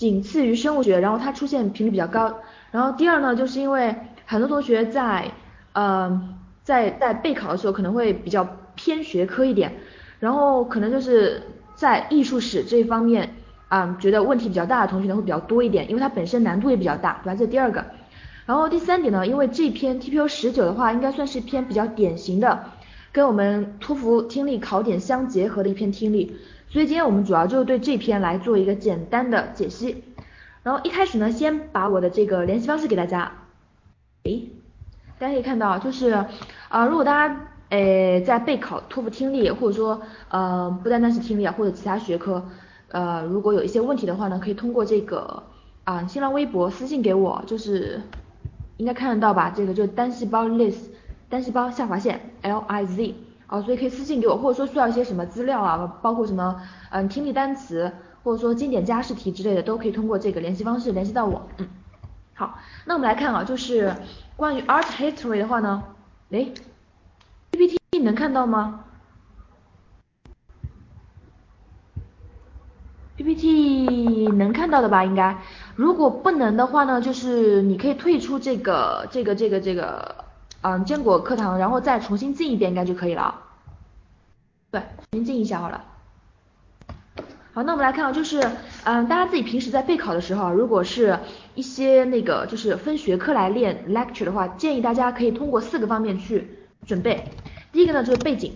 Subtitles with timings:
[0.00, 2.38] 仅次于生物学，然后它出现频率比较高。
[2.70, 5.30] 然后第二呢，就是因为很多同学在
[5.74, 9.74] 呃在在备考的时候可能会比较偏学科一点，
[10.18, 11.42] 然后可能就是
[11.74, 13.28] 在艺术史这一方面
[13.68, 17.36] 啊觉得问题比较大的同学呢会比较多一点，因为它本身难度也比较大，对吧？
[17.38, 17.84] 这第二个。
[18.46, 22.64] 然后第三点呢，因为这篇 TPO 十九的话应该算是篇比较典型的，
[23.12, 26.34] 跟我们托福听力考点相结合的一篇听力。
[26.70, 30.04] 所以今天我们主要就对这篇来做一个简单的解析，
[30.62, 33.32] 然后一开始呢，先把我的这个联系方式给大家，
[34.22, 34.48] 诶，
[35.18, 36.10] 大家可以看到，就是
[36.68, 42.40] 啊，如果大家诶在备考托福听力，或者说呃不单单是听力啊，或者其他学科，
[42.92, 45.42] 呃如果有一些问题的话呢，可以通过这个
[45.82, 48.00] 啊新浪微博私信给我，就是
[48.76, 50.78] 应该看得到吧，这个就单细胞 list
[51.28, 53.14] 单细胞下划线 L I Z。
[53.50, 57.90] 哦，所以可以私信给我，或者说需要一些什么资料啊，包括什么嗯听力单词，
[58.22, 61.42] 或者说经典加试题之类的，都可以通过这个联系方式联系到我。
[61.58, 61.68] 嗯，
[62.32, 63.92] 好，那我们来看啊，就是
[64.36, 65.82] 关于 art history 的话呢，
[66.30, 66.54] 诶
[67.50, 68.84] PPT 能看到吗
[73.16, 75.36] ？PPT 能看到的吧，应该。
[75.74, 80.29] 如果不能的话呢，就是你可以退出这个这个这个这个。
[80.62, 83.34] 嗯，坚果课堂，然后再重新进一遍应该就可以了。
[84.70, 85.84] 对，重新进一下好了。
[87.52, 88.40] 好，那我们来看啊，就是
[88.84, 91.18] 嗯，大家自己平时在备考的时候，如果是
[91.54, 97.24] 一些那个就是分学科来练 lecture 的话，建议大家可以通过四个方面去准备。
[97.72, 98.52] 第一个呢就是背景，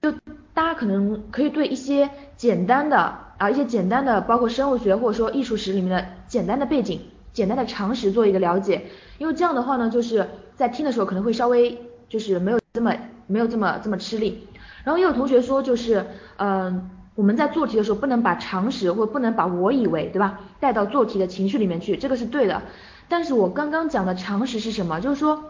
[0.00, 0.12] 就
[0.54, 7.00] 大家可能可以对一些简单的啊一些简单的，包括生物学或者说艺术史里面的简单的背景。
[7.34, 8.86] 简单的常识做一个了解，
[9.18, 12.92] 因为这样的话呢，就是在听的时候可能会稍微就是没有这么
[13.28, 14.48] 没有这么这么吃力。
[14.82, 22.62] 然后也有同学说就是，嗯，我们在做题的时候不能把常识或不能把我以为，对吧，带到做题的情绪里面去，这个是对的。
[23.08, 25.00] 但是我刚刚讲的常识是什么？
[25.00, 25.44] 就是说，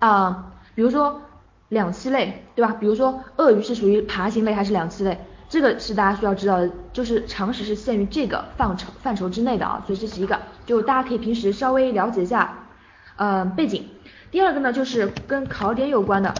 [0.00, 1.22] 啊，比如说
[1.68, 2.76] 两栖类，对吧？
[2.80, 5.18] 比如说鳄鱼是属于爬行类还是两栖类？
[5.48, 12.66] 这个是大家需要知道的，就是常识是限于这个范畴范畴之内的啊，所以这是一个，就大家可以平时稍微了解一下，
[13.14, 13.84] 呃背景。
[14.30, 16.34] 第二个呢，就是跟考点有关的，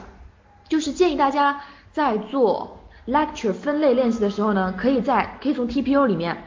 [0.69, 1.61] 就是建议大家
[1.93, 6.45] 在做 lecture 分类练习的时候呢，可以在可以从 TPO 里面，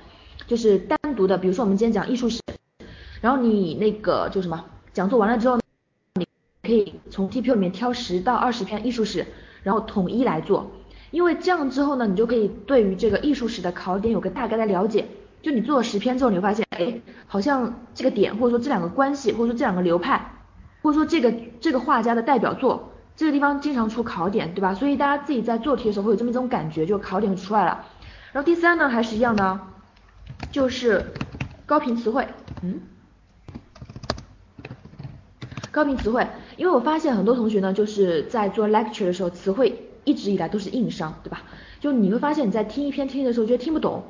[0.47, 2.41] 就是单独的，比如说我们今天讲艺术史，
[3.21, 5.57] 然后你那个就什么讲座完了之后，
[6.15, 6.27] 你
[6.61, 9.25] 可以从 TPO 里面挑十到二十篇艺术史，
[9.63, 10.69] 然后统一来做。
[11.11, 15.05] 因为这样之后呢，你就可以对于这个艺术史的考点有个大概的了解。
[15.41, 20.38] 就你做了十篇之后，你会发现，哎，好像这个点或者说这两个关系，或者说这两个流派，
[20.81, 24.73] 或者说这个这个画家的代表作，这个地方经常出考点，对吧？
[24.73, 27.85] 所以大家自己在做题的时候会有这么一种感觉，就考点就出来了。
[28.31, 29.59] 然后第三呢，还是一样的，
[30.51, 31.05] 就是
[31.65, 32.27] 高频词汇，
[32.61, 32.79] 嗯，
[35.71, 39.85] 高频词汇，因为我发现很多同学呢，就是在做 lecture 的时候词汇。
[40.05, 41.43] 一直以来都是硬伤，对吧？
[41.79, 44.01] 就你会发现你在听一篇听力的时候觉得听不懂，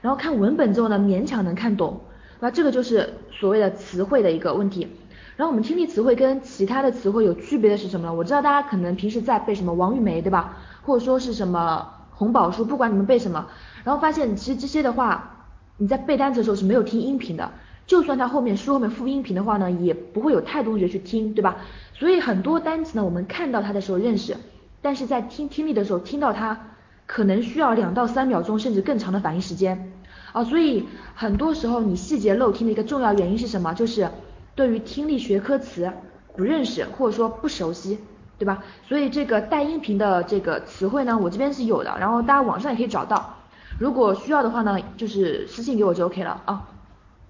[0.00, 2.00] 然后看文本之后呢勉强能看懂，
[2.40, 4.88] 那这个就是所谓的词汇的一个问题。
[5.36, 8.12] 然后我们听力词汇跟其他的词汇有区别的是什么呢？
[8.14, 10.56] 我知道大家可能平时在背什么王玉梅，对吧？
[10.82, 13.46] 或者说是什么红宝书，不管你们背什么，
[13.84, 15.46] 然后发现其实这些的话，
[15.78, 17.50] 你在背单词的时候是没有听音频的，
[17.86, 21.56] 就算它后面书后面附音频的话呢，也不会有太多同学去听，对吧？
[21.94, 24.36] 所以很多单词呢，我们看到它的时候认识。
[24.84, 26.58] 但是在听听力的时候，听到它
[27.06, 29.92] 可能需要两到三秒钟，甚至更长的反应时间
[30.32, 33.72] 啊，所以很多时候你细节漏听的一个重要原因是什么？
[33.74, 34.08] 就是
[34.54, 35.90] 对于听力学科词
[36.36, 37.98] 不认识或者说不熟悉，
[38.38, 38.62] 对吧？
[38.86, 43.36] 所以这个带音频的这个词汇呢，我这边是有的，然后大家网上也可以找到，
[43.78, 46.68] 如果需要的话呢，就是私信给我就 OK 了啊。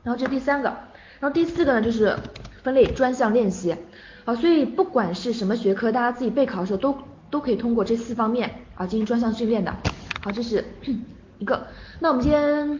[0.02, 0.68] 然后这第三个，
[1.20, 2.16] 然后第四个呢就是
[2.62, 3.76] 分类专项练习
[4.24, 6.96] 啊，所以不管是什么学科，大家自己备考的时候都。
[7.32, 9.74] 都可以通过这四方面啊进行专项训练的。
[10.22, 10.62] 好，这是
[11.38, 11.66] 一个。
[11.98, 12.78] 那我们今天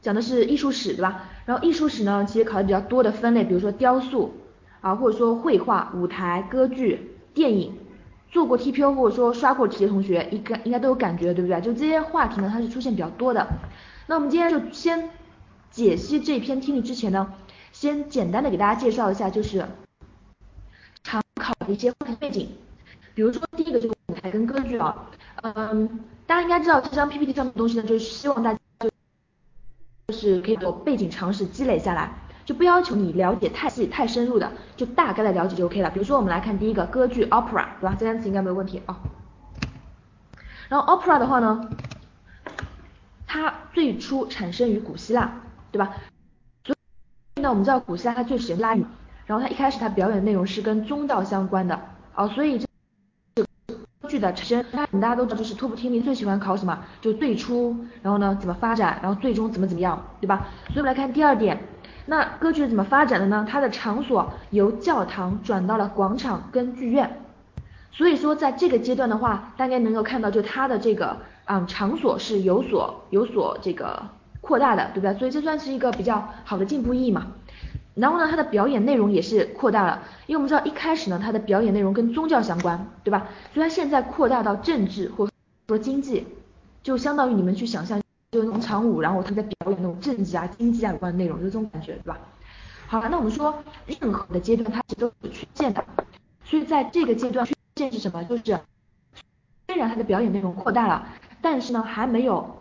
[0.00, 1.28] 讲的是艺术史，对吧？
[1.50, 4.32] 然后艺术史呢，其实考的比较多的分类，比如说雕塑
[4.80, 7.76] 啊，或者说绘画、舞台、歌剧、电影。
[8.30, 11.60] 做过 TPO 或者说刷过题的同学，应该应该都有感觉，对不对？
[11.60, 13.44] 就这些话题呢，它是出现比较多的。
[14.06, 15.10] 那我们今天就先
[15.72, 17.34] 解析这篇听力之前呢，
[17.72, 19.66] 先简单的给大家介绍一下，就是
[21.02, 22.48] 常考的一些背景。
[23.16, 25.10] 比如说第一个就是舞台跟歌剧啊，
[25.42, 25.88] 嗯，
[26.24, 28.59] 大家应该知道这张 PPT 上面的东西呢，就是希望大家
[30.10, 32.10] 就是可以有背景常识积累下来，
[32.44, 35.90] 就不要求你了解太细太深入的，就大概的了解就 OK 了。
[35.90, 37.96] 比如说我们来看第一个歌剧 opera，对吧？
[37.96, 38.98] 这单词应该没有问题啊。
[40.68, 41.76] 然后 opera 的话呢，
[43.24, 45.30] 它最初产生于古希腊，
[45.70, 45.94] 对吧？
[47.36, 48.84] 呢，我们知道古希腊它最始拉语，
[49.26, 51.80] 然后它一开始它表演内容是跟宗教相关的，
[52.16, 52.66] 哦，所以这
[54.10, 54.64] 剧的产生，
[55.00, 60.48] 大家都知道，就是托普听力最喜欢考什么，就最初，然后呢怎么发展，然后最终怎么怎么样，对吧？
[60.66, 61.62] 所以我们来看第二点，
[62.06, 63.46] 那歌剧是怎么发展的呢？
[63.48, 67.22] 它的场所由教堂转到了广场跟剧院，
[67.92, 74.02] 所以说在这个阶段的话，大家能够看到，就它的这个嗯场所是有所有所这个。
[74.42, 75.12] 扩大的，对不对？
[75.18, 77.26] 所以这算是一个比较好的进步意义嘛。
[77.94, 83.26] 然后呢，它的表演内容也是扩大了，因为我们知道一开始呢，它的表演内容跟宗教相关，对吧？
[83.52, 85.28] 所以它现在扩大到政治或
[85.66, 86.26] 说经济，
[86.82, 88.00] 就相当于你们去想象，
[88.30, 92.18] 就农场舞，然后他在表演那种政治啊、经济啊有关的内容，就这种感觉，对吧？
[92.86, 93.54] 好，那我们说
[94.00, 95.84] 任何的阶段它其实都有缺陷的，
[96.44, 98.22] 所以在这个阶段缺陷是什么？
[98.24, 98.42] 就是
[99.66, 101.06] 虽然它的表演内容扩大了，
[101.42, 102.56] 但是呢，还没有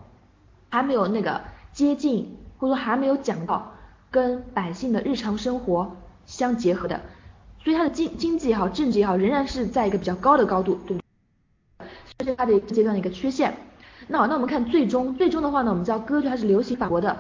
[0.70, 1.42] 还没有那个。
[1.72, 3.72] 接近或者说还没有讲到
[4.12, 5.96] 跟百姓的日常生活
[6.26, 7.00] 相结合的，
[7.64, 11.02] 所以它的经经济也好，政治也好，仍然是在一个比较高的高度，对不
[11.78, 11.88] 对？
[12.18, 13.56] 这是它的一个阶段的一个缺陷。
[14.08, 17.16] 那好，那我们看最终，最终的话呢，我们知道歌剧它是流行法国的，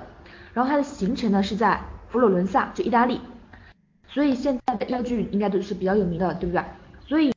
[0.54, 3.22] 然后它的形成呢是在佛罗伦萨，就意大利，
[4.08, 6.64] 所以现在的歌剧应该都是比较有名的，对不对？
[7.08, 7.32] 所以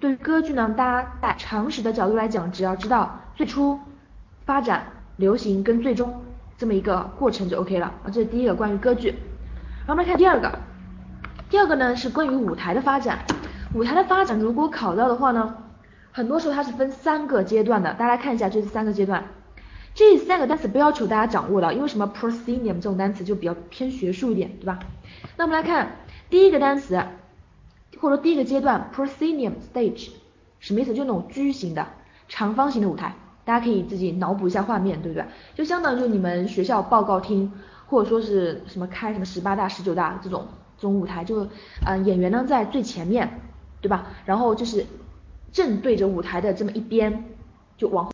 [0.00, 3.78] 对于歌剧呢，大家在常识的角度来讲，只要知道最初
[4.46, 4.86] 发展、
[5.16, 6.22] 流行跟最终。
[6.58, 9.10] 这么一个过程就 OK 了啊，这是第一个关于歌剧。
[9.10, 10.58] 然后我们来看第二个，
[11.48, 13.20] 第二个呢是关于舞台的发展。
[13.74, 15.56] 舞台的发展如果考到的话呢，
[16.10, 19.24] 很多时候它是分三个阶段的，大家来看一下这是三个阶段。
[19.94, 24.80] 这三个单词不要求大家掌握的，因为什么 proscenium 这种单词就比较偏学术一点，对吧？
[25.36, 25.96] 那我们来看
[26.28, 27.00] 第一个单词，
[28.00, 30.10] 或者说第一个阶段 proscenium stage
[30.58, 30.92] 什么意思？
[30.92, 31.86] 就那种矩形的
[32.28, 33.14] 长方形的舞台。
[33.48, 35.24] 大家可以自己脑补一下画面，对不对？
[35.54, 37.50] 就相当于就你们学校报告厅，
[37.86, 40.46] 或者说是什么开什么十八大、十九大这种
[40.76, 41.48] 这种舞台，就
[41.86, 43.40] 嗯演员呢在最前面，
[43.80, 44.08] 对吧？
[44.26, 44.84] 然后就是
[45.50, 47.24] 正对着舞台的这么一边，
[47.78, 48.12] 就往后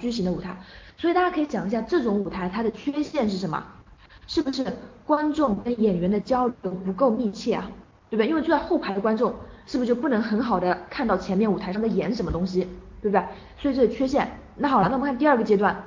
[0.00, 0.56] 矩形的舞台。
[0.96, 3.64] 所以大家可以讲一下这种舞台它的缺陷是什么？
[4.26, 4.66] 是不是
[5.06, 7.70] 观众跟演员的交流不够密切啊？
[8.10, 8.28] 对不对？
[8.28, 9.32] 因为坐在后排的观众。
[9.70, 12.66] 是不是就不能很好的看到前面舞台上在演什么东西，
[13.00, 13.24] 对不对？
[13.56, 14.28] 所以这是缺陷。
[14.56, 15.84] 那好了，那我们看第二个阶段。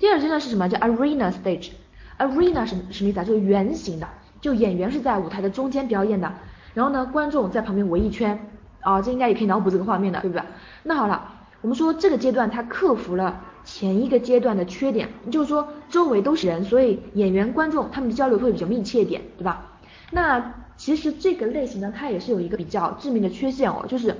[0.00, 0.68] 第二个阶段是什么？
[0.68, 1.70] 叫 arena stage。
[2.18, 3.22] arena 什什么意思啊？
[3.22, 4.08] 就是圆形的，
[4.40, 6.32] 就演员是在舞台的中间表演的，
[6.74, 8.36] 然后呢，观众在旁边围一圈。
[8.80, 10.44] 啊，这应该也可以脑补这个画面的，对不对？
[10.82, 19.78] 那好了，我们说这个阶段它克服了前一个阶段的缺点，就是说周围都是人，所以演员、观众他们的交流会比较密切一点，对吧？
[20.10, 24.16] 那其实这个类型呢，它也是有一个比较致命的缺陷哦，就是，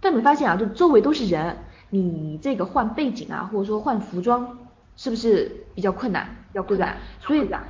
[0.00, 1.56] 但你们发现啊，就周围都是人，
[1.90, 4.56] 你这个换背景啊，或者说换服装，
[4.96, 6.28] 是不是比较困难？
[6.52, 7.64] 要困难，所以，啊，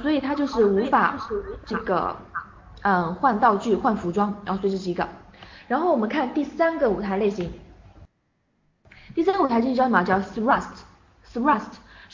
[0.00, 1.18] 所以它就是无法
[1.66, 2.16] 这个，
[2.82, 5.06] 嗯，换道具、换服装，然后所以这是一个。
[5.68, 7.52] 然后我们看第三个舞台类型，
[9.14, 10.02] 第三个舞台就是叫什么？
[10.02, 11.62] 叫 thrust，thrust。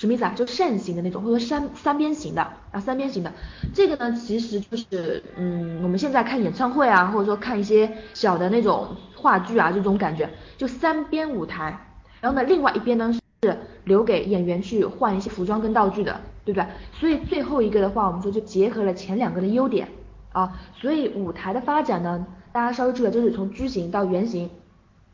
[0.00, 0.32] 什么意思啊？
[0.34, 2.40] 就扇形的那种，或者三三边形的
[2.72, 3.30] 啊，三边形的。
[3.74, 11.78] 这个呢，其实就是，嗯，我们现在看演唱会啊，或者说看一些小的那种话剧啊，这种感觉，就三边舞台。
[12.22, 16.66] 然后呢，另外一边呢是留给演员去换一些服装跟道具的，对不对？
[16.98, 19.86] 所以最后一个的话，我们说就结合了前两个的优点
[20.32, 20.58] 啊。
[20.80, 24.48] 所以舞台的发展呢，大家稍微注意，就是从矩形到圆形，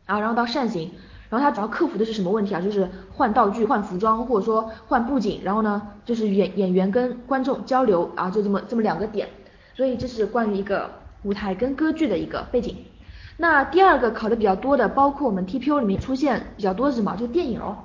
[0.05, 0.93] 啊，然后到扇形。
[1.29, 2.61] 然后他主要克服的是什么问题啊？
[2.61, 9.29] 就是换道具、换服装，或者说换布景，然后呢，就是演演员跟观众交流啊，就这么这么两个点。
[9.75, 10.91] 所以这是关于一个
[11.23, 12.77] 舞台跟歌剧的一个背景。
[13.37, 17.17] 那第二个考的比较多的，包括我们 TPO 里面出现比较多是什么？
[17.17, 17.77] 就电影哦。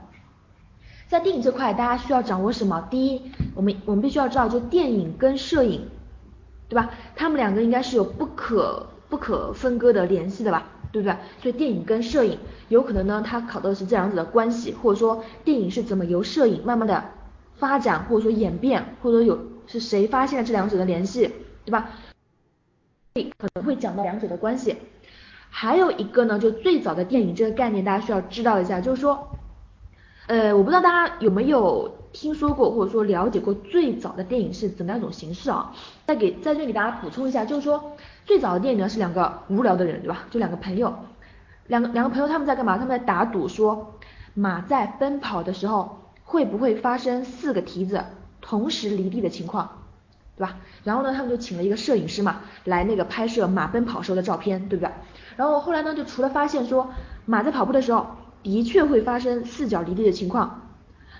[1.10, 2.88] 在电影这块，大家需要掌握什么？
[2.89, 3.21] 第一，
[3.53, 5.89] 我们我们必须要知道，就电影跟摄影，
[6.69, 6.91] 对吧？
[7.17, 10.65] 他们两个应该是有不可不可分割的联系的吧？
[10.91, 11.15] 对不对？
[11.41, 17.03] 所以电影跟摄影有可能呢，它考的是这两者的关系，或者说电影是怎么由摄影慢慢的
[17.55, 21.31] 发展，或者说演变，或者说有是谁发现了这两者的联系，
[21.63, 21.89] 对吧？
[23.38, 24.75] 可能会讲到两者的关系。
[25.50, 29.29] 还有一个呢，就最早的电影这个概念，大家需要知道一下，就是说，
[30.27, 35.74] 呃，我不知道大家有没有听说过或者说了解过最早的电影是怎么样一种形式啊？
[36.05, 37.95] 再给在这给大家补充一下，就是说。
[38.25, 40.25] 最早的电影呢是两个无聊的人，对吧？
[40.29, 40.93] 就两个朋友，
[41.67, 42.77] 两个两个朋友他们在干嘛？
[42.77, 43.95] 他们在打赌，说
[44.33, 48.03] 马在奔跑的时候会不会发生四个蹄子
[48.39, 49.69] 同时离地的情况，
[50.37, 50.57] 对吧？
[50.83, 54.91] 然后呢，他们就请了一个摄影师嘛，来那个拍摄马奔跑时候的照片，对不对？
[55.35, 56.89] 然后后来呢，就除了发现说
[57.25, 58.07] 马在跑步的时候
[58.43, 60.69] 的确会发生四脚离地的情况，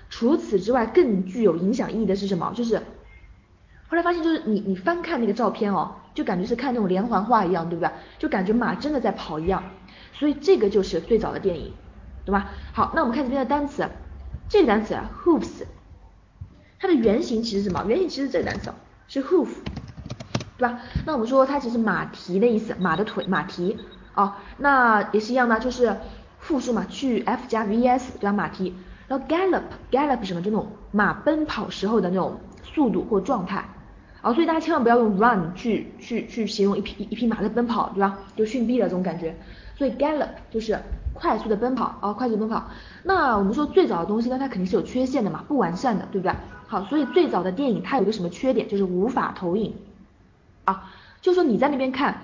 [0.08, 2.52] 除此之外，更具有影响意义的是什么？
[2.54, 2.82] 就是
[3.92, 7.92] 后来发现，就是你你翻看那个照片哦，就感觉是看那种连环画一样，对不对？
[8.18, 9.62] 就感觉马真的在跑一样。
[10.14, 11.74] 所以这个就是最早的电影，
[12.24, 12.52] 懂吧？
[12.72, 13.86] 好，那我们看这边的单词，
[14.48, 15.64] 这个单词 hooves，
[16.80, 17.84] 它的原型其实什么？
[17.86, 18.72] 原型其实这个单词
[19.08, 19.48] 是 hoof，
[20.56, 20.80] 对吧？
[21.04, 23.76] 那我们说它其实马蹄的意思，马的腿，马蹄
[24.14, 25.94] 啊，那也是一样的，就是
[26.38, 28.32] 复数嘛，去 f 加 vs，对吧？
[28.32, 28.74] 马蹄。
[29.06, 30.40] 然后 gallop，gallop 什么？
[30.40, 33.62] 就那种马奔跑时候的那种速度或状态。
[34.22, 38.18] 啊，所以大家千万不要用 run 去去去形容一匹一匹马在奔跑，对吧？
[38.36, 39.36] 就逊毙了这种感觉。
[39.76, 40.78] 所以 gallop 就是
[41.12, 42.64] 快速的奔跑啊，快速奔跑。
[43.02, 46.32] 那我们说最早的东西呢，它肯定是有缺陷的嘛，不完善的，对不对？
[46.68, 48.68] 好，所以最早的电影它有个什么缺点？
[48.68, 49.74] 就是无法投影
[50.64, 52.16] 啊，就说你在那边看，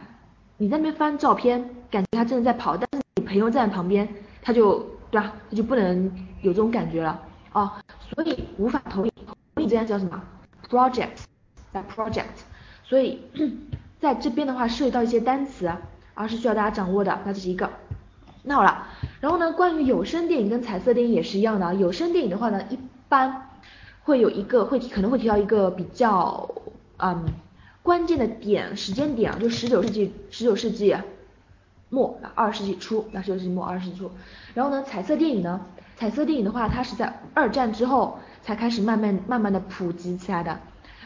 [0.57, 4.09] 你在那边翻照片，感觉他真的在跑，但是你朋友站在旁边，
[4.41, 4.79] 他就
[5.11, 5.33] 对吧？
[5.51, 6.05] 他就不能
[6.43, 7.21] 有这种感觉了
[7.53, 7.83] 啊，
[8.15, 9.13] 所以无法投影。
[9.57, 10.23] 投影这样叫什么
[10.71, 11.25] ？project，
[11.85, 12.45] project。
[12.85, 13.23] 所以
[14.01, 15.71] 在这边的话涉及到一些单词。
[16.21, 17.71] 而是需要大家掌握的，那这是一个。
[18.43, 18.89] 那好了，
[19.21, 21.73] 然后呢，关于有声电影跟彩色电影也是一样的。
[21.77, 23.51] 有声电影的话呢，一般
[24.03, 26.51] 会有一个会可能会提到一个比较
[26.97, 27.25] 嗯
[27.85, 30.93] 关键的点时间点啊，就十九世纪十九世纪
[31.89, 34.11] 末二十世纪初，那十九世纪末二十世纪初。
[34.55, 35.61] 然后呢，彩色电影呢，
[35.97, 40.59] 彩色电影的话，它是在二战之后才开始慢慢慢慢的普及起来的。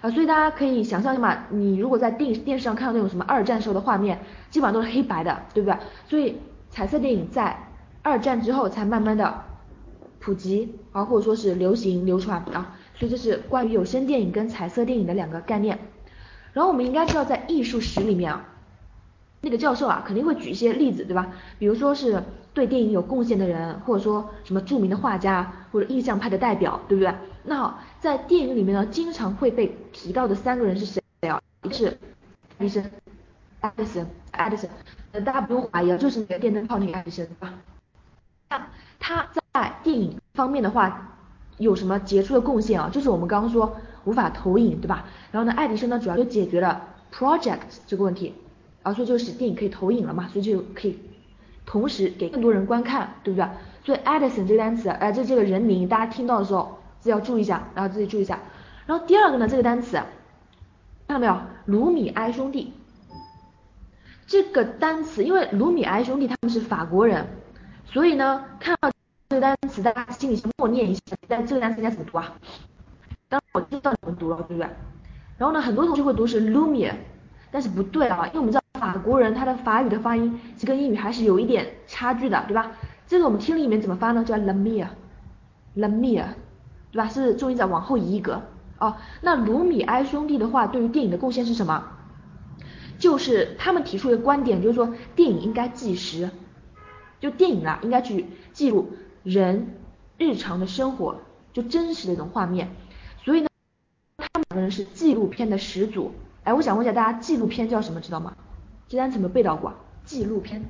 [0.03, 4.19] 啊，所以大家可以想象一下嘛，你如果在电电视上看到那种什么二战时候的画面，
[4.51, 5.79] 基本上都是黑白的，对不对？
[6.09, 6.37] 所以
[6.71, 7.57] 彩色电影在
[8.03, 9.45] 二战之后才慢慢的
[10.19, 12.77] 普及啊，或者说是流行流传啊。
[12.95, 15.79] 所以这是关于有声电影跟彩色电影的两个概念。
[16.53, 18.45] 然后我们应该知道，在艺术史里面啊，
[19.41, 21.29] 那个教授啊肯定会举一些例子，对吧？
[21.61, 27.15] 比如说是对电影有贡献的人，或者说什么著名的画家或者印象派的代表，对不对？
[27.45, 31.41] 那好，在电影里面呢，经常会被提到的三个人是谁啊？
[31.65, 31.99] 一个是
[32.61, 32.85] 爱迪生，
[33.61, 34.71] 爱迪生，爱迪生，
[35.11, 37.53] 呃，大家不用怀疑啊，就是那个电灯泡那个爱迪生，对吧？
[38.49, 38.67] 那
[39.01, 41.17] 他在电影方面的话，
[41.59, 42.89] 有什么杰出的贡献啊？
[42.93, 45.07] 就是我们刚刚说无法投影，对吧？
[45.33, 46.81] 然后呢，爱迪生呢，主要就解决了
[47.13, 47.59] project
[47.89, 48.33] 这个问题，
[48.85, 50.97] 啊，所以就是电影可以投影了嘛，所以就可以
[51.67, 53.49] 同时给更多人观看，对不对？
[53.85, 56.79] 所以 Edison 这个单词，哎，这这个人名，大家听到的时候。
[57.03, 58.39] 自己要注意一下，然后自己注意一下。
[58.87, 60.07] 然后第二个呢，这个单词看
[61.09, 61.37] 到没有？
[61.65, 62.73] 卢米埃兄弟。
[64.25, 67.27] 这个单词，因为卢米埃兄弟他们是法国人，
[67.85, 68.89] 所以呢，看到
[69.29, 71.01] 这个单词，大家心里先默念一下。
[71.27, 72.33] 但这个单词应该怎么读啊？
[73.29, 74.71] 当然我知道怎么读了，对不对？
[75.39, 76.95] 然后呢，很多同学会读是 l u m i e
[77.51, 82.71] 但是不对啊，因为我们知道法国人他的法语的发音，是跟英语还是有一点差距的，对吧？
[83.09, 84.25] 这个我们听力里面怎么发呢？
[84.25, 84.87] 叫 l u m i e
[85.75, 86.25] l u m i e。
[86.93, 87.09] 对吧？
[87.09, 88.43] 是重音再往后移一格
[88.79, 88.97] 哦。
[89.23, 91.85] 那卢米埃兄弟的话，对于电影的贡献是什么？
[92.99, 96.31] 就是他们提出的观点，就是说电影应该纪实，
[97.19, 98.93] 就电影啊应该去记录
[99.25, 99.75] 人
[100.19, 101.17] 日常的生活，
[101.53, 102.69] 就真实的一种画面。
[103.25, 103.49] 所以呢，
[104.19, 106.13] 他们两个人是纪录片的始祖。
[106.45, 108.01] 哎，我想问一下大家，纪录片叫什么？
[108.01, 108.37] 知道吗？
[108.87, 109.73] 这单词有没有背到过？
[110.05, 110.63] 纪录片。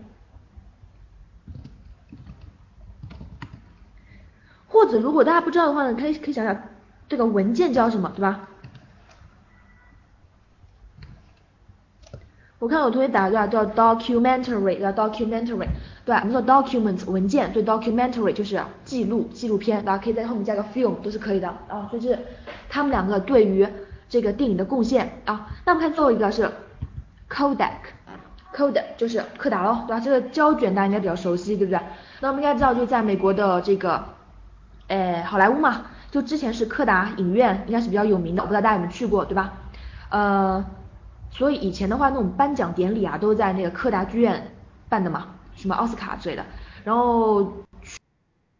[4.73, 6.57] 或者如果大家不知道的话呢，可以可以想想
[7.07, 8.49] 这个文件叫什么，对吧？
[12.59, 15.69] 我看有同学打对吧，叫 documentary，叫 documentary，
[16.07, 16.21] 对吧？
[16.25, 21.87] 我们说 document 文件，对 documentary 就是记录纪录片，大家可以在后面加个 film 都是可以的啊。
[21.91, 22.19] 所以是
[22.71, 23.69] 他们两个对于
[24.09, 25.51] 这个电影的贡献啊。
[25.67, 26.51] 那我们看最后一个是
[27.29, 30.01] Kodak，Kodak 就是柯达喽，对吧？
[30.01, 31.79] 这个胶卷大家应该比较熟悉，对不对？
[32.21, 34.03] 那我们应该知道就在美国的这个。
[34.93, 39.55] 哎，好莱坞嘛，就之前是柯达影院，应该是比较有名的，我不知道大家有没有去过，对吧？
[40.11, 40.63] 呃，
[41.31, 44.53] 所以以前的话，那种颁奖典礼啊，都在那个柯达剧院
[44.91, 46.45] 办的嘛，什么奥斯卡之类的。
[46.85, 47.43] 然后
[47.81, 47.99] 去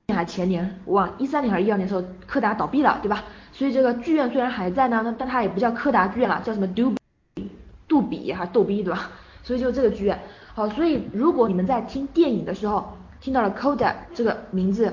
[0.07, 3.25] 年还前年，我忘一三年还是一二年的时候，柯达倒闭了，对吧？
[3.53, 6.95] 所以这个剧院虽然还在呢，但它也不叫柯达剧院了，叫什么杜
[7.87, 9.11] 杜比还逗逼，对吧？
[9.43, 10.19] 所以就这个剧院。
[10.55, 14.91] 好，所以如果你们在听电影的时候听到了 Coda 这个名字。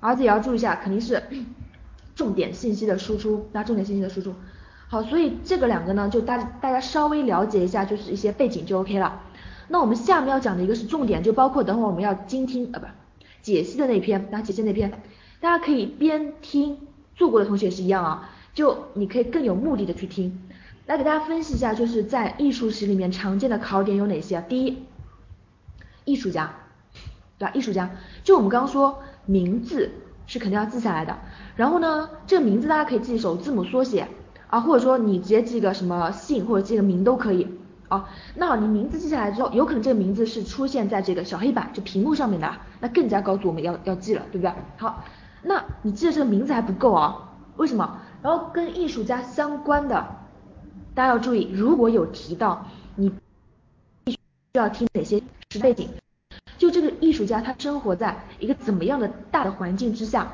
[0.00, 1.22] 而且也要注意一下，肯定是
[2.14, 4.34] 重点信息的输出，那重点信息的输出。
[4.88, 9.20] 好，所以这个两个呢，就大大家稍微了解一下，就是一些背景就 OK 了。
[9.68, 12.86] 那我们下面要讲的一个是重点，就包括等会我们要精听呃不
[13.42, 14.90] 解析的那篇，那解析那篇，
[15.40, 16.78] 大家可以边听，
[17.16, 20.40] 做过的同学也是一样啊，就你可以更有目的的去听。
[20.86, 24.44] 来给大家分析一下，就是在艺术史里面常见的考点有哪些啊？
[24.48, 24.78] 第一，
[26.04, 26.54] 艺术家，
[27.38, 27.52] 对吧？
[27.54, 27.90] 艺术家，
[28.22, 29.02] 就我们刚刚说。
[29.26, 29.90] 名字
[30.26, 31.18] 是肯定要记下来的。
[31.54, 34.08] 然后呢，这个名字大家可以记首字母缩写
[34.48, 37.46] 啊，或者说你直接记个什么姓或者记个名都可以
[37.88, 38.08] 啊。
[38.36, 44.52] 那，你名字记下来之后，有可能这个名字是出现在这个小黑板就屏幕上面的，那更加告诉我们要要记了，对不对？
[44.76, 45.04] 好，
[45.42, 47.32] 那你记得这个名字还不够啊？
[47.56, 48.00] 为什么？
[48.22, 50.06] 然后跟艺术家相关的，
[50.94, 52.66] 大家要注意，如果有提到，
[52.96, 53.10] 你
[54.04, 54.18] 必须
[54.54, 55.88] 要听哪些是背景。
[56.58, 60.32] 就这个艺术家，他生活在一个怎么样的大的环境之下？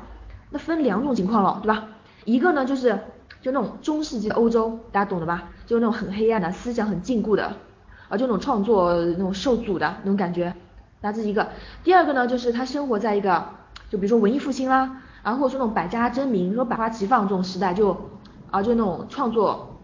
[0.49, 1.87] 那分两种情况了，对吧？
[2.25, 2.97] 一个呢就是
[3.41, 5.49] 就那种中世纪的欧洲，大家懂的吧？
[5.65, 7.53] 就那种很黑暗的思想很禁锢的，
[8.07, 10.53] 啊，就那种创作那种受阻的那种感觉，
[11.01, 11.49] 那这是一个。
[11.83, 13.43] 第二个呢就是他生活在一个
[13.89, 18.09] 就比如说文艺复兴啦，然后或者说那种百家争鸣、说百花齐放这种时代，就
[18.51, 19.81] 啊就那种创作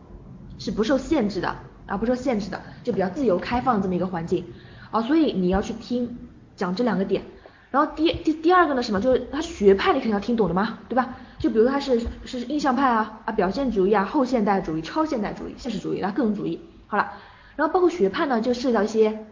[0.60, 1.56] 是不受限制的
[1.88, 4.46] 啊不受限制的，就比较自由开放这么一个环境
[4.92, 6.18] 啊，所以你要去听。
[6.60, 7.24] 讲这两个点，
[7.72, 11.16] 然后第第第二个呢什么，就是他学派你肯定要听懂的嘛，对吧？
[11.40, 17.14] 就比如他是是印象派啊啊表现主义啊后现代主义超现代主义现实主义啊各种主义，好了，
[17.56, 19.26] 然后包括学派呢就涉及到一些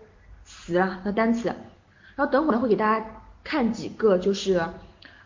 [0.45, 1.49] 词啊那单词，
[2.15, 3.05] 然后等会呢会给大家
[3.43, 4.65] 看几个就是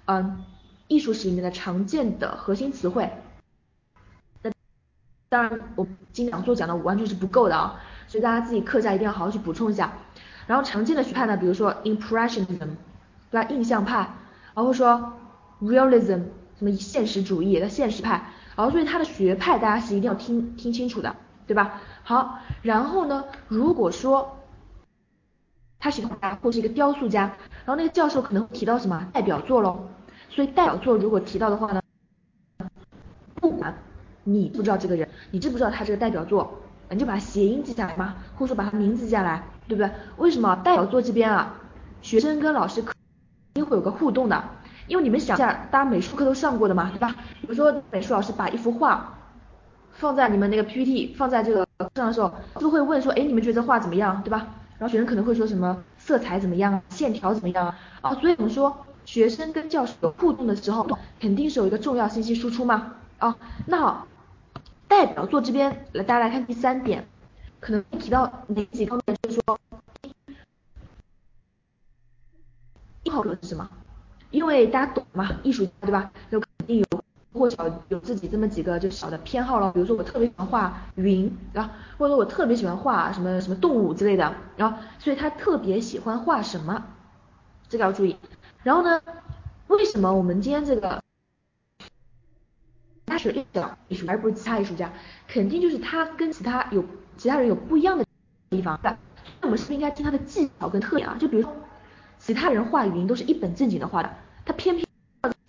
[0.05, 0.43] 嗯
[0.88, 3.12] 艺术史里面的常见的核心词汇，
[4.41, 4.51] 那
[5.29, 9.93] 当然我今讲座讲的完全是不够的啊，所以大家自己课下一定要好好去补充一下。
[10.48, 12.69] 然后常见的学派呢，比如说 Impressionism，
[13.29, 13.43] 对吧？
[13.50, 13.98] 印象派，
[14.53, 15.13] 然后说
[15.62, 16.24] Realism，
[16.57, 18.24] 什么现实主义的现实派，
[18.55, 21.15] 然后所以它的学派大家是一定要听听清楚的，
[21.48, 21.81] 对吧？
[22.03, 24.38] 好，然后呢，如果说
[25.79, 27.21] 他是个画家或是一个雕塑家，
[27.65, 29.88] 然后那个教授可能提到什么代表作喽，
[30.29, 31.81] 所以代表作如果提到的话呢，
[33.36, 33.74] 不管
[34.24, 36.60] 你不知道这个人，你知不知道他这个代表作？
[36.89, 39.89] 你就把谐音记下来嘛，或者说把他名字记下来，对不对？
[40.17, 41.55] 为什么代表作这边啊，
[42.01, 42.93] 学生跟老师肯
[43.53, 44.43] 定会有个互动的，
[44.87, 47.15] 因为你们想一下，大家美术课都上过的嘛，对吧？
[47.39, 49.17] 比如说美术老师把一幅画
[49.93, 54.46] 放在你们那个 PPT 放在这个课上的时候，就会问说，哎，你们觉得画怎么样，对吧？
[54.77, 57.77] 然后学生可能会说什么色彩怎么样，线条怎么样啊？
[58.01, 60.85] 啊所以我们说学生跟教师有互动的时候，
[61.22, 64.07] 肯定是有一个重要信息输出嘛，啊，那好。
[64.87, 67.07] 代表作这边来，大家来看第三点，
[67.61, 69.15] 可能提到哪几方面？
[69.21, 69.59] 就是说，
[73.03, 73.69] 一号是什么？
[74.31, 76.11] 因为大家懂嘛，艺术家对吧？
[76.31, 79.71] 就肯定有或小有自己这么几个就小的偏好了。
[79.74, 86.83] 比如说我特别喜欢画云，啊或者说我特别喜欢画什么什么动物之类的，然后所以他特别喜欢画什么，
[87.69, 88.17] 这个要注意。
[88.63, 89.00] 然后呢，
[89.67, 91.00] 为什么我们今天这个？
[93.05, 93.33] 他是
[93.89, 94.91] 艺术，而不是其他艺术家，
[95.27, 96.83] 肯定就是他跟其他有
[97.22, 98.03] 其他人有不一样的
[98.50, 98.79] 地方。
[98.81, 98.98] 那
[99.44, 101.16] 我们是不是应该听他的技巧跟特点啊？
[101.20, 101.55] 就比如说，
[102.18, 104.12] 其他人画云都是一本正经的画的，
[104.44, 104.88] 他偏偏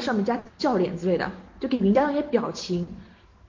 [0.05, 2.87] 上面加笑脸之类的，就给云加上一些表情。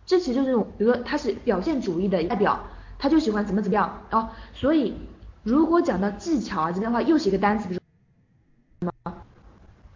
[0.05, 2.57] 这其实就是那种，比如说他是表现主义的代表，
[2.97, 4.31] 他就喜欢怎么怎么样啊。
[4.53, 4.95] 所以
[5.43, 7.81] 如果讲到技巧啊这边的话，又是一个单词，比如
[8.79, 9.13] 什么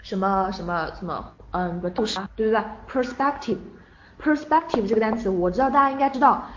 [0.04, 2.62] 什么什么什么，嗯，不，透视，对不对
[2.92, 3.60] ？perspective。
[4.22, 6.50] perspective 这个单词，我知道大家应该知道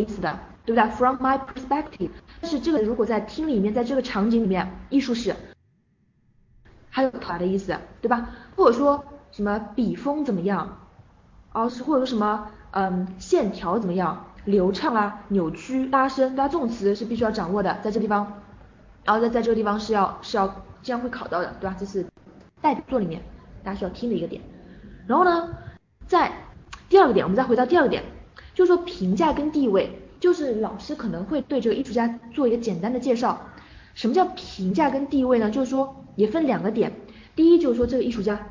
[0.00, 5.34] 意思的，对不对？From my perspective，但是这个如果在听里面，在这个场景里面，艺术史
[6.90, 8.30] 还有它的意思，对吧？
[8.56, 10.78] 或者说什么笔锋怎么样，
[11.52, 16.48] 哦是或者说什么嗯线条怎么样，流畅啊，扭曲、拉伸，对吧？
[16.48, 18.40] 这种词是必须要掌握的，在这地方，
[19.04, 21.76] 然后在在这个地方是要是要这样会考到的，对吧？
[21.78, 22.06] 这是
[22.60, 23.22] 代表作里面
[23.64, 24.42] 大家需要听的一个点。
[25.06, 25.48] 然后呢，
[26.06, 26.32] 在
[26.88, 28.02] 第二个点，我们再回到第二个点，
[28.56, 33.38] 就说评价跟地位，就是老师可能会对这个艺术家做一个简单的介绍。
[33.92, 35.50] 什么叫评价跟地位呢？
[35.50, 36.90] 就是说也分两个点，
[37.34, 38.48] 第一就是说这个艺术家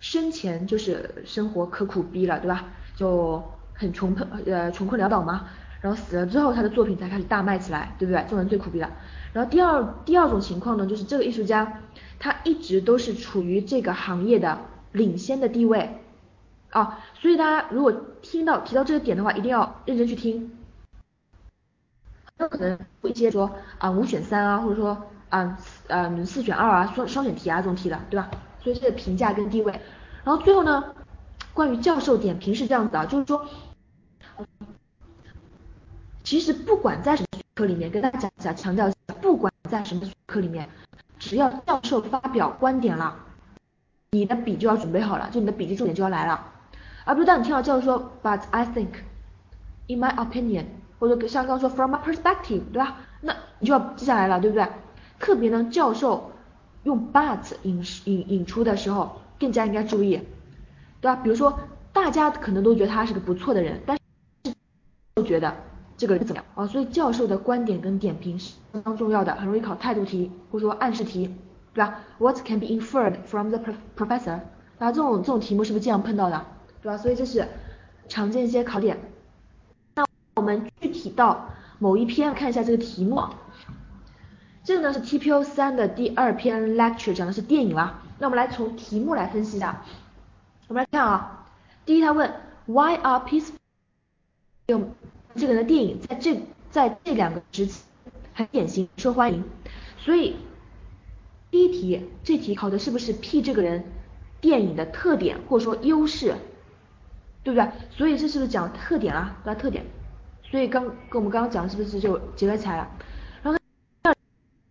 [0.00, 2.66] 生前就是生活可苦逼了，对吧？
[2.94, 5.46] 就很穷困呃穷困潦倒嘛，
[5.80, 8.20] 然后死了之后他的作品才开始大卖起来，对不对？
[8.24, 8.90] 这种人最苦逼了。
[9.32, 11.80] 然后第二第二种情况呢，就是这个艺术家
[12.18, 14.58] 他一直都是处于这个行业的。
[14.92, 15.90] 领先的地位
[16.76, 20.58] 啊，所以大家如果听到提到这个点的话，一定要认真去听。
[22.38, 28.30] 有可能会一些说啊五选三啊，或者说啊嗯四选二啊，双双选题啊这种题的，对吧？
[28.60, 29.72] 所以这个评价跟地位。
[30.22, 30.84] 然后最后呢，
[31.54, 33.46] 关于教授点评是这样子啊，就是说，
[36.24, 40.68] 其实不管在什么课里面，跟大家讲一下，强调一下，不管在什么课里面，
[41.18, 43.16] 只要教授发表观点了。
[44.12, 46.52] 你的笔就要准备好了，就你的笔记重点就要来了，
[47.06, 48.88] 而不是当你听到教授说，But I think,
[49.86, 50.64] in my opinion，
[50.98, 52.96] 或者像刚刚说 From my perspective，对吧？
[53.20, 54.66] 那你就要记下来了，对不对？
[55.20, 56.32] 特别呢，教授
[56.82, 60.20] 用 but 引引引出的时候更加应该注意，
[61.00, 61.14] 对吧？
[61.22, 61.56] 比如说
[61.92, 64.52] 大家可能都觉得他是个不错的人，但是
[65.14, 65.54] 都觉得
[65.96, 66.66] 这个人怎么样啊？
[66.66, 71.32] 所以教授的观点跟点评是相当重要的，很容易考态度题或者说暗示题，
[71.72, 73.60] 对吧？What can be inferred from the
[73.96, 74.40] professor？
[74.78, 76.44] 那这种这种题目是不是经常碰到的，
[76.86, 76.96] 对吧？
[76.96, 77.48] 所以这是
[78.06, 78.96] 常见一些考点。
[79.96, 83.20] 那我们具体到某一篇看一下这个题目。
[84.62, 88.04] 这个呢是 TPO 三的第二篇 lecture，讲的是电影啦。
[88.20, 89.82] 那我们来从题目来分析一下。
[90.68, 91.48] 我们来看啊，
[91.84, 92.32] 第一他问
[92.66, 93.54] Why are peaceful？
[95.34, 97.82] 这个人的电影在这在这两个时期
[98.32, 99.42] 很典型受欢迎，
[99.98, 100.36] 所以
[101.50, 103.84] 第一题这题考的是不是 P 这个人
[104.40, 106.36] 电影的特点或者说优势，
[107.46, 107.70] 对不对？
[107.92, 109.36] 所以这是不是讲特点啊？
[109.44, 109.60] 对吧？
[109.60, 109.86] 特点。
[110.42, 112.90] 所以刚跟我们刚刚讲的是不是就结合起来了
[113.40, 113.58] 然后
[114.02, 114.10] 第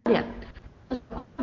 [0.04, 0.26] 二点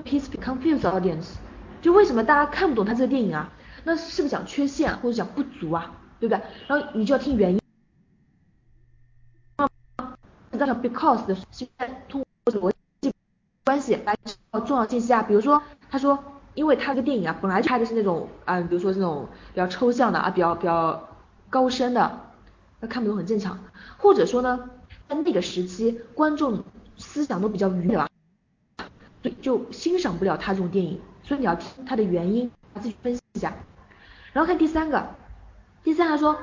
[0.05, 1.37] ，piece confused audience，
[1.81, 3.51] 就为什么大家看不懂他这个电影啊？
[3.85, 5.90] 那是不是讲缺陷或者讲不足啊？
[6.21, 6.42] 对不对？
[6.66, 7.59] 然后你就要听原因。
[10.59, 13.11] 在讲 because 的，现在通过逻辑
[13.64, 14.14] 关系来
[14.53, 15.23] 找重要信息啊。
[15.23, 21.09] 比如说，他说，因为他这个电影啊，本来就拍的是那种啊，比如说这种比较抽象的啊，比较比较
[21.52, 22.18] 高深的，
[22.80, 23.58] 那看不懂很正常。
[23.98, 24.70] 或者说呢，
[25.06, 26.64] 在那个时期，观众
[26.96, 28.08] 思想都比较愚昧吧。
[29.20, 33.52] 对，就欣赏不了他这种电影，所以你要听他的原因，自己分析一下。
[34.32, 35.06] 然后看第三个，
[35.84, 36.38] 第三个说，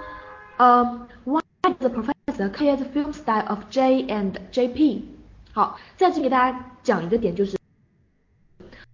[0.57, 1.41] 呃，Why
[1.79, 5.01] the professor c a r e the film style of J and JP？
[5.53, 7.57] 好，再次给大家讲一个点，就是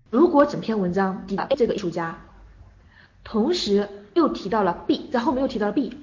[0.10, 2.18] 如果整篇文章提到 A 这个艺术家，
[3.26, 5.96] 同时又提到了 B，在后面又提到了 B，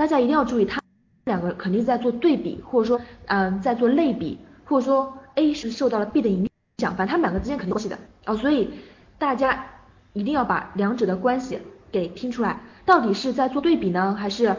[0.00, 0.80] 大家一定要注意，他
[1.26, 6.96] 两个肯定在做对比，或者说，嗯，在做类比，或者说 A 是受到了 B 的影响。
[6.96, 8.70] 反正他们两个之间肯定关系的哦，所以
[9.18, 9.66] 大家
[10.14, 11.58] 一定要把两者的关系
[11.92, 14.56] 给听出来，到底是在做对比呢，还是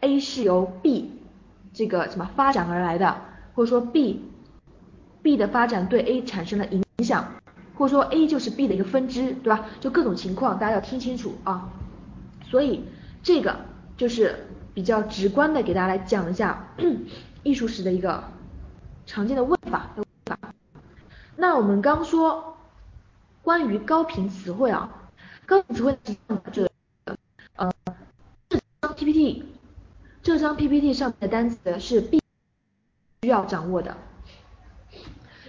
[0.00, 1.10] A 是由 B
[1.72, 3.16] 这个什么发展而来的，
[3.54, 4.28] 或者说 B
[5.22, 7.24] B 的发展对 A 产生了影响，
[7.76, 9.64] 或者说 A 就是 B 的一个分支，对吧？
[9.80, 11.66] 就各种情况大家要听清楚啊。
[12.44, 12.84] 所以
[13.22, 13.56] 这个
[13.96, 14.45] 就是
[14.76, 16.68] 比较直观的给大家来讲一下
[17.42, 18.22] 艺术史的一个
[19.06, 19.88] 常见的问法。
[21.34, 22.58] 那我们刚说
[23.40, 25.08] 关于高频词汇啊，
[25.46, 25.96] 高频词汇
[26.52, 26.68] 这
[27.56, 27.72] 呃
[28.50, 29.44] 这张 PPT
[30.22, 32.20] 这张 PPT 上面的单词是必
[33.22, 33.96] 须要掌握的，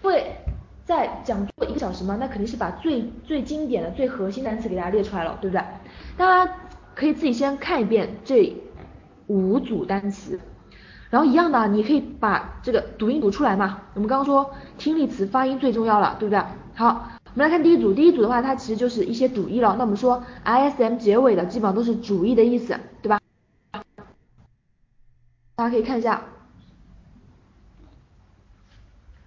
[0.04, 0.38] 因为
[0.86, 5.62] 在讲座一个小时嘛，那肯定是把最最经典的最核心单词给大家列出来了，对不对？
[6.16, 6.54] 大家
[6.96, 8.56] 可以自己先看一遍这
[9.28, 10.40] 五组单词。
[11.10, 13.82] 然后一样的，你可以把这个读音读出来嘛。
[13.94, 16.44] 我们刚刚说听力词发音最重要了，对不对？
[16.76, 19.76] 好，我们来看第一组，第一组的话，它其实就是一些主义了。
[19.78, 23.22] 那我们说 ism 结尾的基本上都是主义的意思，对吧？
[25.56, 26.22] 大家可以看一下，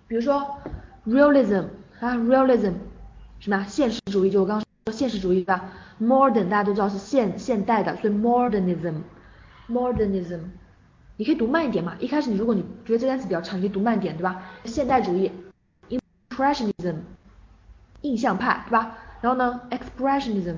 [0.06, 0.46] 比如说
[1.06, 1.64] realism
[1.98, 2.74] 啊，realism
[3.38, 5.72] 什么现实主义，就我刚刚说现实主义吧。
[5.98, 8.96] modern 大家都知道是现现代的，所以 modernism
[9.70, 10.40] Modernism，。
[11.16, 14.42] 你可以读慢一点嘛，一开始你如果你觉得这单词比较长，你可以读慢点，对吧？
[14.64, 15.30] 现代主义
[15.90, 16.96] ，impressionism，
[18.00, 18.96] 印象派，对吧？
[19.20, 20.56] 然后呢，expressionism，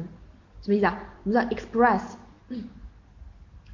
[0.61, 0.98] 什么意思啊？
[1.25, 2.03] 我们知道 express，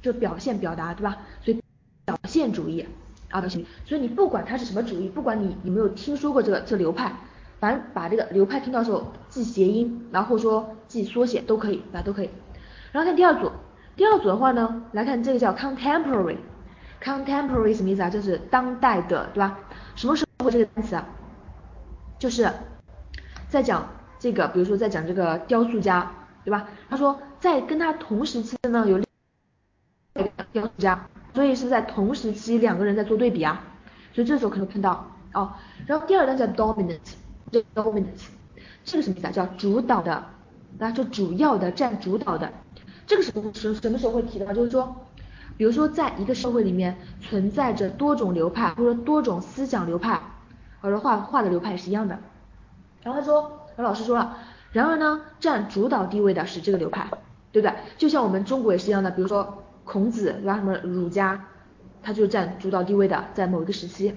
[0.01, 1.19] 就表现表达，对吧？
[1.41, 1.61] 所以
[2.05, 2.83] 表现主义
[3.29, 3.63] 啊，表现。
[3.85, 7.13] 所以你不管它是什么主义，不管你有没有听说过这个这流派，
[7.59, 12.31] 反正把这个流派听到时候记谐音，然后说记缩写都可以，啊都可以。
[12.91, 13.51] 然后看第二组，
[13.99, 16.37] 第二组的话呢，来看这个叫 contemporary。
[17.03, 18.09] Contemporary 什么意思啊？
[18.09, 19.59] 就是当代的，对吧？
[19.93, 21.05] 什么时候这个单词啊？
[22.17, 22.49] 就是
[23.49, 23.85] 在讲
[24.17, 26.09] 这个，比如说在讲这个雕塑家，
[26.45, 26.69] 对吧？
[26.89, 28.97] 他说在跟他同时期的呢有
[30.53, 33.61] 雕塑家，所以是在同时期两个人在做对比啊，
[34.13, 35.51] 所以这时候可能碰到哦。
[35.85, 36.99] 然后第二段叫 dominant，
[37.51, 38.05] 这 dominant
[38.85, 39.31] 这个什么意思啊？
[39.31, 40.23] 叫主导的，
[40.77, 42.49] 那就主要的占主导的，
[43.09, 44.53] 这个什么时什么时候会提到？
[44.53, 44.95] 就是说。
[45.57, 50.17] 比如说，在一个社会里面存在着多种流派，或者多种思想流派，
[50.79, 52.17] 或者说画画的流派是一样的。
[53.03, 54.37] 然后他说，老师说了，
[54.71, 57.09] 然而呢，占主导地位的是这个流派，
[57.51, 57.75] 对不对？
[57.97, 60.55] 就像我们中国也是一样的，比如说孔子，对吧？
[60.55, 61.45] 什么儒家，
[62.01, 64.15] 他就占主导地位的，在某一个时期，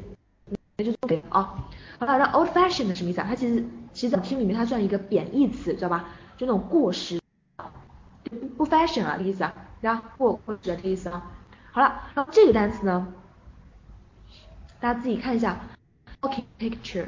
[0.77, 1.59] 那就对啊。
[1.99, 3.27] 好了，那 old fashioned 什么意思啊？
[3.29, 6.11] 它其实其实在听里面它算一个贬义词，知道吧？
[6.37, 7.21] 就那种过时，
[8.57, 9.55] 不 fashion 啊的意思啊。
[9.81, 11.33] 然后或或者这意思啊，
[11.73, 13.09] 好了，然后这个单词呢，
[14.79, 15.59] 大家自己看一下
[16.21, 17.07] ，talking picture，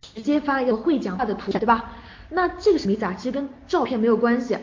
[0.00, 1.92] 直接发一个会讲话的图，对吧？
[2.28, 3.14] 那这个什么意思啊？
[3.14, 4.58] 其实跟照片没有关系。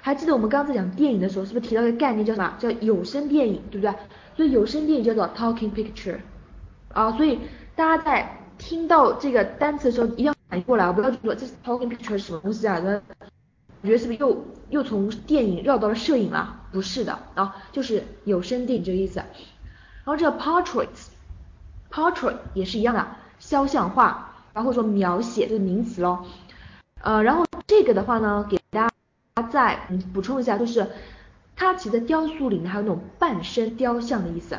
[0.00, 2.56] 还记得我们刚才讲电影的时候，是不是提到一个概念叫什么？
[2.58, 3.94] 叫有声电影，对不对？
[4.34, 6.20] 所以有声电影叫做 talking picture
[6.94, 7.12] 啊。
[7.12, 7.38] 所以
[7.76, 12.80] 大家在听到这个单词的时候，一定要反应过来，不要说这是 talking picture 是什么东西啊？
[13.82, 16.60] 我觉得是不是又又从电影绕到了摄影了？
[16.70, 19.16] 不是的啊，就是有声电影这个意思。
[19.18, 23.06] 然后这个 portraits，portrait 也是一样的，
[23.38, 26.24] 肖像画，然后说描写这个名词喽。
[27.02, 28.88] 呃，然后这个的话呢，给大
[29.34, 29.76] 家再
[30.14, 30.88] 补充一下，就是
[31.56, 34.56] 它其实雕塑里面还有那种半身雕像的意思，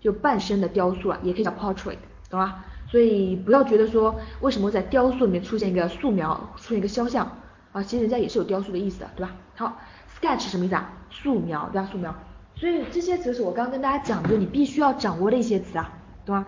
[0.00, 1.98] 就半身的雕塑啊，也可以叫 portrait，
[2.30, 2.64] 懂吧？
[2.88, 7.28] 所以不要觉得说为什么在雕塑里面出现一个素描，出现一个肖像。
[7.76, 9.36] 啊，其实人家也是有雕塑的意思的，对吧？
[9.54, 9.76] 好
[10.18, 10.90] ，sketch 什么意思啊？
[11.10, 11.86] 素描，对吧？
[11.92, 12.14] 素描。
[12.54, 15.92] 所以这些词是我刚刚跟大家讲的，就你必须要掌握的一些词啊，
[16.24, 16.46] 懂吗？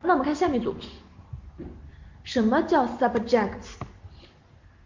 [0.00, 0.74] 那我们看下面组，
[2.24, 3.74] 什么叫 subjects？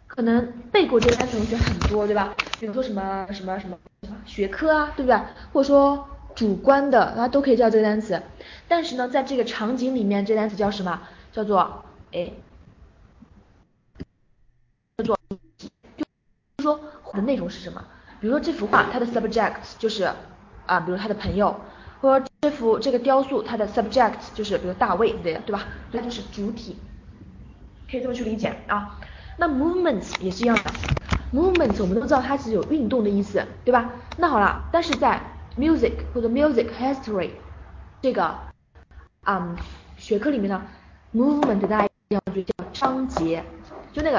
[0.08, 2.34] 可能背过这个单词同学很多，对吧？
[2.58, 3.78] 比如说什么什么什么
[4.26, 5.16] 学科啊，对不对？
[5.52, 8.20] 或者说主观的，那都可以叫这个单词。
[8.66, 11.02] 但是呢，在这个场景里面，这单词叫什么？
[11.30, 12.32] 叫做哎。
[16.64, 16.80] 说
[17.12, 17.84] 的内容是什么？
[18.20, 20.10] 比如说这幅画，它的 subject 就是
[20.66, 21.60] 啊，比如他的朋友，
[22.00, 25.64] 或者这幅这个雕塑，它的 subject 就是比如大卫，对吧？
[25.90, 26.76] 所以就是主体，
[27.90, 28.98] 可以这么去理解啊。
[29.36, 30.62] 那 movements 也是一样的
[31.34, 33.90] movements 我们都知道它是有运动的意思，对吧？
[34.16, 35.20] 那好了，但是在
[35.58, 37.30] music 或者 music history
[38.00, 38.34] 这个
[39.24, 39.54] 啊
[39.98, 40.62] 学科里面呢
[41.12, 43.44] ，movement 大家一定要注意叫章节，
[43.92, 44.18] 就那个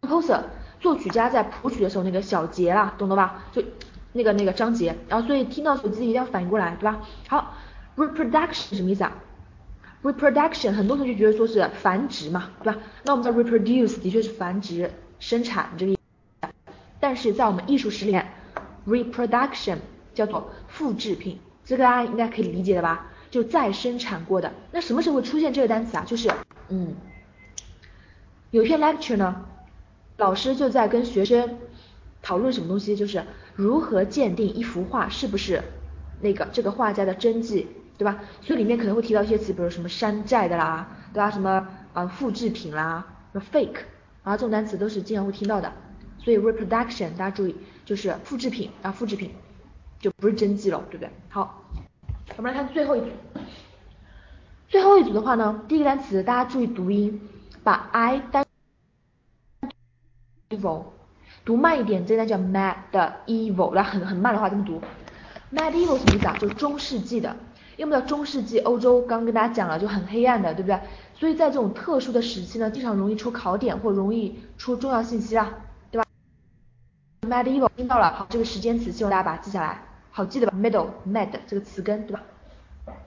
[0.00, 0.40] composer。
[0.80, 3.44] 作曲家在谱曲的时候那个小节啦，懂了吧？
[3.52, 3.62] 就
[4.12, 7.00] 那个那个章节，然后所以听到手机一定要反应过来，对吧？
[7.28, 7.54] 好
[7.96, 9.12] ，reproduction 什么意思啊
[10.02, 12.78] ？reproduction 很多同学觉得说是繁殖嘛，对吧？
[13.04, 15.98] 那我们知道 reproduce 的确是繁殖、生产这个意
[16.42, 16.48] 思，
[17.00, 18.26] 但是在我们艺术史里面
[18.86, 19.76] ，reproduction
[20.14, 23.06] 叫做复制品，这个大家应该可以理解的吧？
[23.30, 24.52] 就再生产过的。
[24.72, 26.04] 那什么时候会出现这个单词啊？
[26.06, 26.30] 就是
[26.70, 26.94] 嗯，
[28.52, 29.44] 有一篇 lecture 呢。
[30.18, 31.58] 老师就在跟学生
[32.20, 35.62] 讨论什么东西，就是如何鉴定一幅画是不是
[36.20, 38.20] 那个这个画家的真迹，对吧？
[38.42, 41.30] 所以里面可能会提到一些词，比如什么山寨的啦，对吧？
[41.30, 43.06] 什么啊复制品啦
[43.52, 43.78] ，fake，
[44.24, 45.72] 啊这种单词都是经常会听到的。
[46.18, 47.54] 所以 reproduction 大家注意，
[47.84, 49.30] 就是复制品啊复制品
[50.00, 51.10] 就不是真迹了，对不对？
[51.28, 51.62] 好，
[52.36, 53.06] 我们来看最后一组。
[54.66, 57.20] 最后一组的话呢，第一个单词大家注意读音，
[57.62, 58.47] 把 i 单。
[60.50, 60.82] evil，
[61.44, 62.74] 读慢一点，这单叫 mad
[63.26, 64.80] evil，然后很很慢的话这么读
[65.52, 66.36] ？mad evil 什么意思啊？
[66.40, 67.36] 就中世纪的，
[67.76, 70.80] 因为我们知道中世纪欧洲刚跟大家讲了就很黑暗的，对不对？
[71.14, 75.50] 所以在这种特殊的时期呢，经常容易出考点或容易出重要信息啦，
[75.90, 76.06] 对吧
[77.22, 82.22] ？mad evil 听到了，好，这个时间词希望大家把它记下来，好记得吧？middle mad 这个词根，对吧？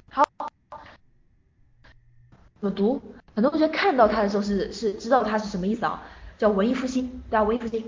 [0.09, 0.23] 好，
[2.59, 3.01] 怎么读？
[3.33, 6.03] 很多同学看到它的时候是是知道它是什么意思啊？
[6.41, 7.43] 叫文艺复兴，对吧？
[7.43, 7.87] 文艺复兴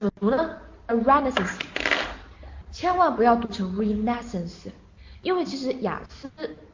[0.00, 1.52] 怎么读呢？Renaissance，
[2.72, 4.72] 千万不要读成 Renaissance，
[5.22, 6.28] 因为其实雅思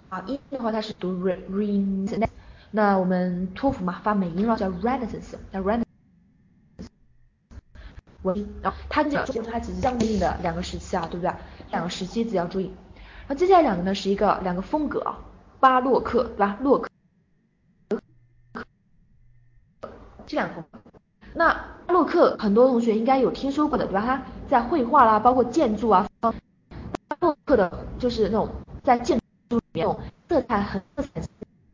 [0.09, 2.27] 啊音的话它是读 re renaissance，
[2.71, 5.85] 那我们托福嘛发美音了叫 Renaissance，叫 Renaissance，
[8.23, 11.31] 文，然后它讲说它只是相对应的两个时期啊，对不对？
[11.73, 12.73] 两个时期只要注意。
[13.29, 15.19] 那接下来两个呢是一个两个风格啊，
[15.61, 16.57] 巴洛克，对吧？
[16.63, 16.89] 洛克。
[20.29, 20.86] 这两个风格，
[21.39, 21.53] 那
[21.87, 24.01] 巴洛克很多同学应该有听说过的，对吧？
[24.01, 26.33] 他在绘画啦，包括建筑啊，巴
[27.21, 28.49] 洛克的就是那种
[28.83, 29.21] 在建
[29.51, 29.87] 筑里面
[30.29, 31.21] 色彩很色彩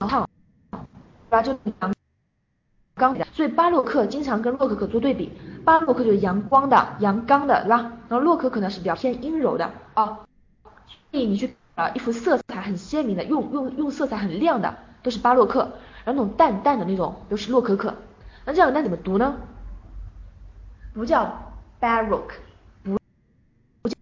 [0.00, 0.28] 强，
[0.70, 1.42] 对吧？
[1.42, 1.94] 就阳
[2.96, 5.30] 刚的，所以巴洛克经常跟洛可可做对比，
[5.64, 7.92] 巴洛克就是阳光的、阳刚的，对吧？
[8.08, 10.18] 然后洛可可呢是比较偏阴柔的啊，
[11.12, 15.60] 所以你去啊一幅色彩很鲜明的，用用用色彩很亮的都是巴洛克，
[16.04, 17.94] 然后那种淡淡的那种都是洛可可。
[18.44, 19.36] 那这样那怎么读呢？
[20.94, 22.34] 不叫 baroque，
[22.84, 22.98] 不
[23.82, 23.96] 不叫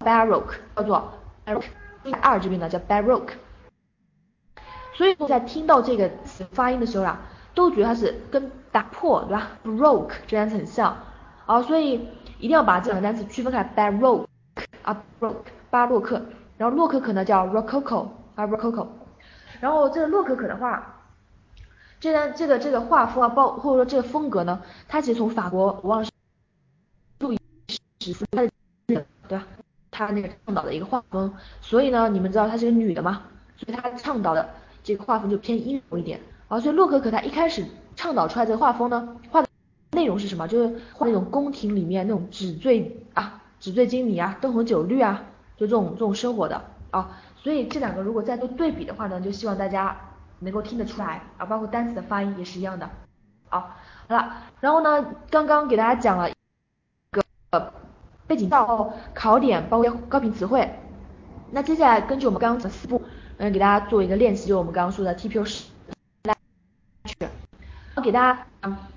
[0.00, 1.12] baroque，叫做
[1.46, 1.64] baroque，
[2.20, 3.30] 二这边呢叫 baroque。
[4.94, 7.20] 所以在听到这个词发音的时候啊，
[7.54, 10.96] 都觉得它是跟打破对吧？Broke，这单词很像
[11.46, 14.26] 啊，所以一定要把这两个单词区分开，baroque
[14.82, 15.36] 啊 baroque
[15.70, 16.20] 巴洛克，
[16.58, 18.86] 然后洛可可呢叫 rococo 啊 rococo，
[19.60, 20.92] 然后这个洛可可的话。
[21.98, 26.08] 这呢，这个这个画风啊，包或者说这个风格呢，它其实从法国，我忘了
[28.06, 28.50] 只是，他的
[28.86, 28.96] 对
[29.36, 29.44] 吧？
[29.90, 33.22] 他那个倡导的一个画风，所以呢，你们知道她是个女的嘛，
[33.56, 34.48] 所以她倡导的
[34.84, 36.60] 这个画风就偏阴柔一点啊。
[36.60, 37.66] 所以洛可可他一开始
[37.96, 39.48] 倡导出来这个画风呢，画的
[39.90, 40.46] 内容是什么？
[40.46, 45.24] 就是画那种宫廷里面那种纸醉啊，纸醉金迷啊，灯红酒绿啊，
[45.56, 47.18] 就这种这种生活的啊。
[47.34, 49.96] 所以这两个如果再做对比的话呢，就希望大家
[50.38, 52.88] 能够听得出来啊，包括单词的发音也是一样的。
[53.48, 53.74] 啊，
[54.06, 56.30] 好了，然后呢，刚刚给大家讲了
[58.26, 60.68] 背景到考点，包括高频词汇。
[61.50, 63.02] 那接下来根据我们刚刚的四步，
[63.38, 65.64] 嗯，给大家做一个练习，就是我们刚刚说的 TPO 十。
[67.94, 68.46] 我给大家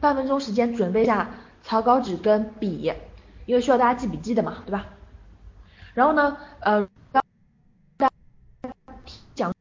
[0.01, 1.29] 半分钟时间准备一下
[1.63, 2.91] 草稿纸跟笔，
[3.45, 4.87] 因为需要大家记笔记的嘛，对吧？
[5.93, 7.21] 然后呢，呃，大
[7.97, 8.09] 家
[9.35, 9.53] 讲，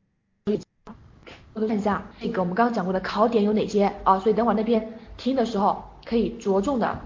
[1.54, 4.18] 看一下这个我们刚刚讲过的考点有哪些啊？
[4.18, 6.98] 所以等会儿那边听的时候可以着重的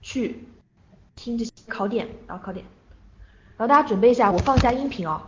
[0.00, 0.44] 去
[1.20, 2.64] 听这些考点，然后考点。
[3.58, 5.20] 然后大家准备一下，我放下音频哦。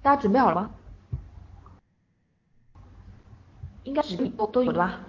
[0.00, 0.70] 大家准备好了吗？
[3.82, 5.00] 应该是都都有的吧？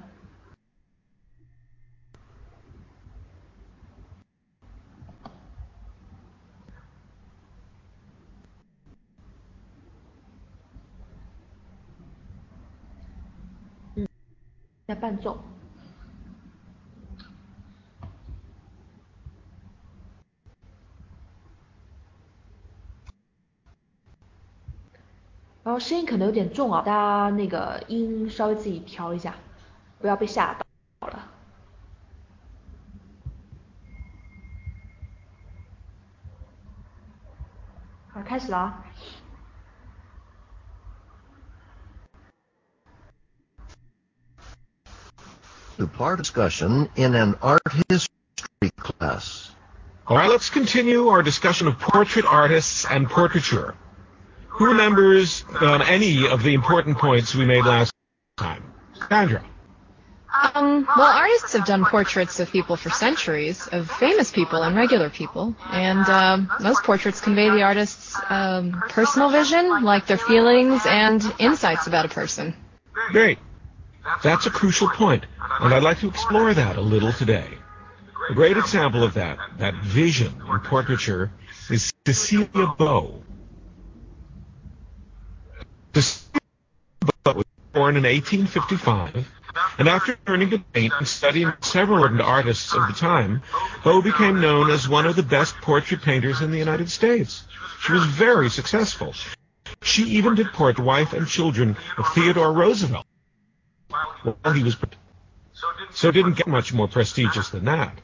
[13.93, 14.07] 嗯，
[14.87, 15.39] 在伴奏。
[25.67, 29.35] 然后声音可能有点重啊，大家那个音稍微自己调一下，
[29.99, 30.65] 不要被吓到
[31.01, 31.27] 好了。
[38.07, 38.85] 好，开始了啊。
[45.75, 49.51] The part discussion in an art history class.
[50.05, 53.75] All right, let's continue our discussion of portrait artists and portraiture.
[54.57, 57.93] Who remembers um, any of the important points we made last
[58.37, 58.63] time?
[59.07, 59.43] Sandra.
[60.33, 65.11] Um, well, artists have done portraits of people for centuries, of famous people and regular
[65.11, 71.23] people, and uh, most portraits convey the artist's um, personal vision, like their feelings and
[71.37, 72.55] insights about a person.
[73.11, 73.37] Great.
[74.23, 75.25] That's a crucial point,
[75.61, 77.49] and I'd like to explore that a little today.
[78.29, 81.31] A great example of that, that vision in portraiture,
[81.69, 83.23] is Cecilia Beau,
[87.23, 89.27] but was born in 1855,
[89.79, 93.41] and after learning to paint and studying several artists of the time,
[93.83, 97.45] Beau became known as one of the best portrait painters in the United States.
[97.81, 99.15] She was very successful.
[99.81, 103.05] She even did portrait wife and children of Theodore Roosevelt
[104.21, 104.77] while he was
[105.91, 107.97] so didn't get much more prestigious than that.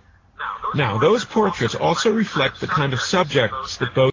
[0.73, 4.09] Now, those portraits also reflect the kind of subjects that Beau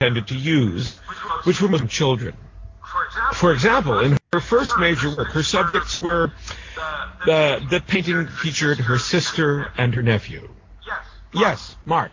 [0.00, 0.96] tended to use,
[1.44, 2.34] which were Muslim children.
[3.34, 6.32] For example, in her first major work, her subjects were
[7.26, 10.48] uh, the painting featured her sister and her nephew.
[11.32, 12.12] Yes, Mark.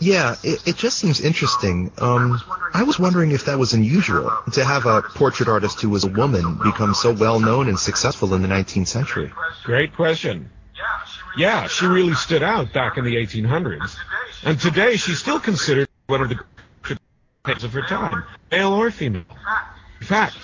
[0.00, 1.90] Yeah, it, it just seems interesting.
[1.98, 2.40] Um,
[2.72, 6.08] I was wondering if that was unusual to have a portrait artist who was a
[6.08, 9.32] woman become so well known and successful in the 19th century.
[9.64, 10.50] Great question.
[11.36, 13.96] Yeah, she really stood out back in the 1800s,
[14.44, 16.40] and today she's still considered one of the
[17.44, 19.24] painters of her time, male or female.
[20.00, 20.36] In fact,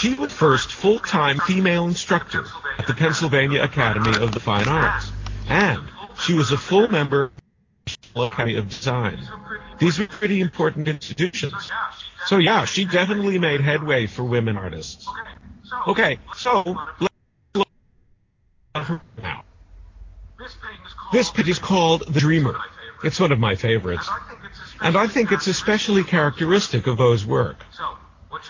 [0.00, 2.44] she was first full-time female instructor
[2.78, 5.10] at the Pennsylvania Academy of the Fine Arts,
[5.48, 5.82] and
[6.20, 7.32] she was a full member of
[8.14, 9.18] the Academy of Design.
[9.78, 11.70] These were pretty important institutions.
[12.26, 15.08] So yeah, she definitely made headway for women artists.
[15.86, 17.14] Okay, so let's
[17.54, 17.68] look
[18.74, 19.44] at her now.
[21.12, 22.56] This painting is called The Dreamer.
[23.02, 24.08] It's one of my favorites.
[24.80, 27.64] And I think it's especially characteristic of Beau's work.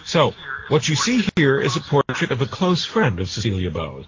[0.05, 0.35] So,
[0.69, 4.05] what you see here is a portrait of a close friend of Cecilia Beau.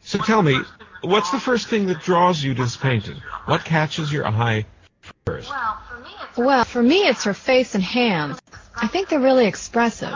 [0.00, 0.58] So tell me,
[1.02, 3.16] what's the first thing that draws you to this painting?
[3.44, 4.66] What catches your eye
[5.24, 5.50] first?
[6.36, 8.40] Well, for me, it's her face and hands.
[8.74, 10.14] I think they're really expressive.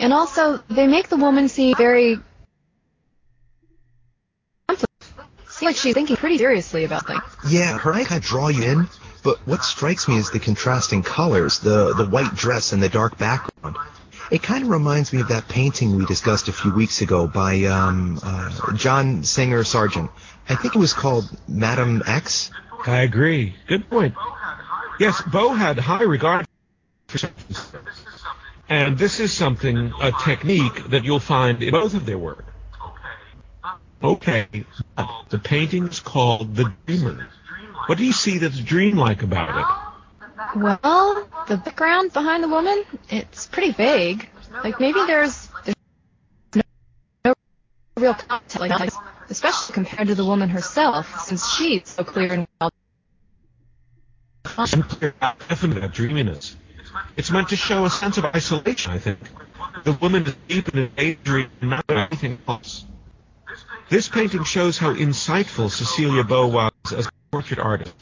[0.00, 2.18] And also, they make the woman seem very.
[5.48, 7.22] Seems like she's thinking pretty seriously about things.
[7.48, 8.88] Yeah, her eyes kind of draw you in,
[9.26, 13.18] but what strikes me is the contrasting colors, the, the white dress and the dark
[13.18, 13.76] background.
[14.30, 17.64] It kind of reminds me of that painting we discussed a few weeks ago by
[17.64, 20.12] um, uh, John Singer Sargent.
[20.48, 22.52] I think it was called Madam X.
[22.86, 23.56] I agree.
[23.66, 24.14] Good point.
[25.00, 26.46] Yes, Beau had high regard
[27.08, 27.28] for
[28.68, 32.44] and this is something, a technique that you'll find in both of their work.
[34.04, 34.46] Okay,
[35.30, 37.28] the painting's called The Dreamer.
[37.86, 40.60] What do you see that's dreamlike about it?
[40.60, 44.28] Well, the background behind the woman, it's pretty vague.
[44.64, 45.76] Like maybe there's there's
[46.54, 46.62] no,
[47.24, 47.34] no
[47.96, 48.92] real context, like,
[49.28, 52.70] especially compared to the woman herself, since she's so clear and well.
[54.42, 56.56] definite that dreaminess.
[57.16, 59.18] It's meant to show a sense of isolation, I think.
[59.84, 62.84] The woman is deep in a daydream and not anything else.
[63.88, 67.94] This painting shows how insightful Cecilia Beau was as a portrait artist.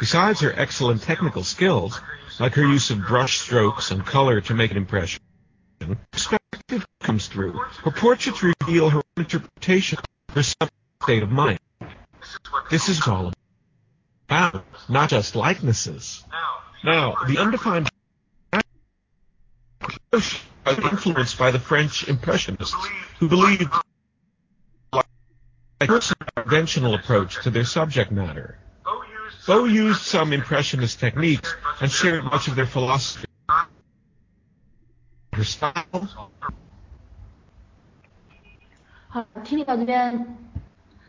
[0.00, 2.00] Besides her excellent technical skills,
[2.40, 5.20] like her use of brush strokes and color to make an impression,
[6.10, 7.52] perspective comes through.
[7.84, 11.58] Her portraits reveal her interpretation of her state of mind.
[12.70, 13.34] This is all
[14.30, 16.24] about, not just likenesses.
[16.82, 17.90] Now, the undefined
[20.14, 23.70] influenced by the French Impressionists, who believed
[24.92, 25.86] a
[26.36, 28.56] conventional approach to their subject matter.
[29.44, 33.26] Beau used some Impressionist techniques and shared much of their philosophy.
[39.08, 40.38] 好，听力到这边，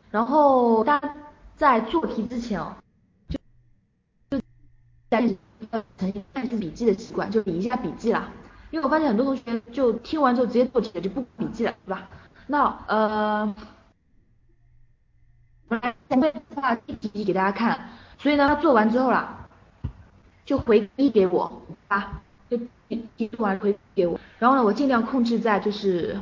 [0.09, 1.15] 然后大家
[1.55, 2.75] 在做题之前哦，
[3.29, 3.37] 就
[4.31, 4.43] 就
[5.09, 5.27] 大家
[5.71, 8.31] 要成一看笔记的习惯，就理一下笔记啦。
[8.71, 12.09] 因为我发现很多同学就听完之后直接做题了，就不笔记了，对吧？
[12.47, 13.55] 那呃，
[15.67, 17.89] 我来前面画一题给大家看，
[18.23, 19.45] 所以呢，他做完之后啦，
[20.45, 22.57] 就回一给我啊，就
[23.17, 26.17] 提出完回给我，然后呢，我尽量控制在就是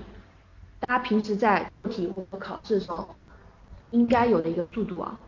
[0.79, 3.07] 大家平时在做题或考试的时候
[3.91, 5.19] 应该有的一个速度啊。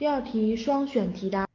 [0.00, 1.46] 第二题双选题答。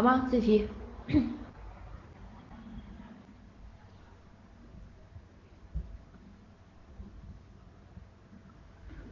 [0.00, 0.26] 好吗？
[0.32, 0.66] 这题。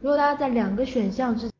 [0.01, 1.51] 如果大家在两个选项之，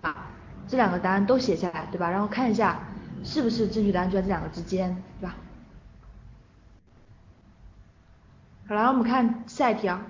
[0.00, 0.26] 把
[0.66, 2.10] 这两个答案都写下来，对吧？
[2.10, 2.80] 然后看一下
[3.22, 5.36] 是不是正确答案就在这两个之间，对吧？
[8.66, 10.04] 好了，我们看下一题啊。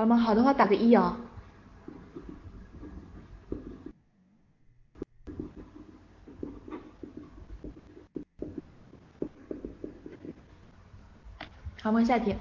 [0.00, 0.16] 好吗？
[0.16, 1.14] 好的话打个一啊。
[11.82, 12.02] 好吗？
[12.02, 12.34] 下一题。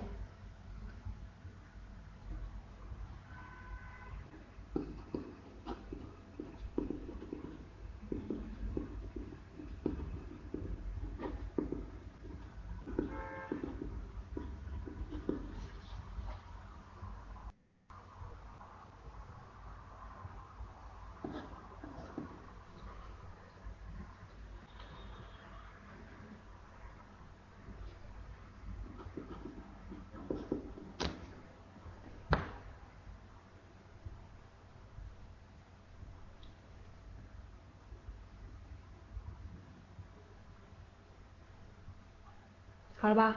[43.00, 43.36] 好了吧？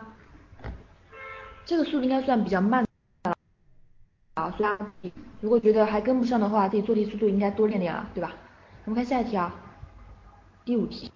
[1.64, 2.84] 这个速度应该算比较慢
[3.22, 3.36] 的
[4.34, 4.66] 啊，所
[5.02, 8.32] 以如果觉得还跟不上的话，自己做题速度应该多练练啊，对吧？
[8.84, 9.54] 我们看下一题啊，
[10.64, 11.10] 第五题。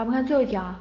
[0.00, 0.79] 我们看最后一条啊。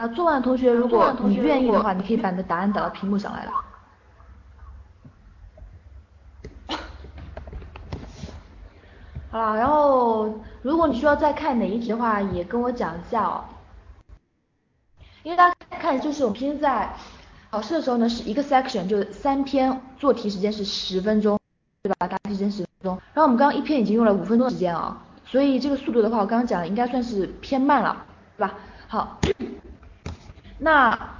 [0.00, 3.52] 啊，做完的同学，如果你愿意的话，你可以把你的答案打到屏幕上来了。
[9.30, 13.44] 好了，然后如果你需要再看哪一题的话，也跟我讲一下哦。
[15.22, 16.90] 因为大家看，就是我们平时在
[17.50, 21.38] 考试的时候呢，是一个 section 就是三篇做题时间是十分钟，
[21.82, 22.08] 对吧？
[22.08, 22.98] 答题时间十分钟。
[23.12, 24.96] 然后我们刚刚一篇已经用了五分钟时间啊，
[25.26, 28.02] 所以这个速度的话，我刚刚讲的应该算是偏慢了，
[28.38, 28.54] 对吧？
[28.88, 29.20] 好。
[30.62, 31.16] 那，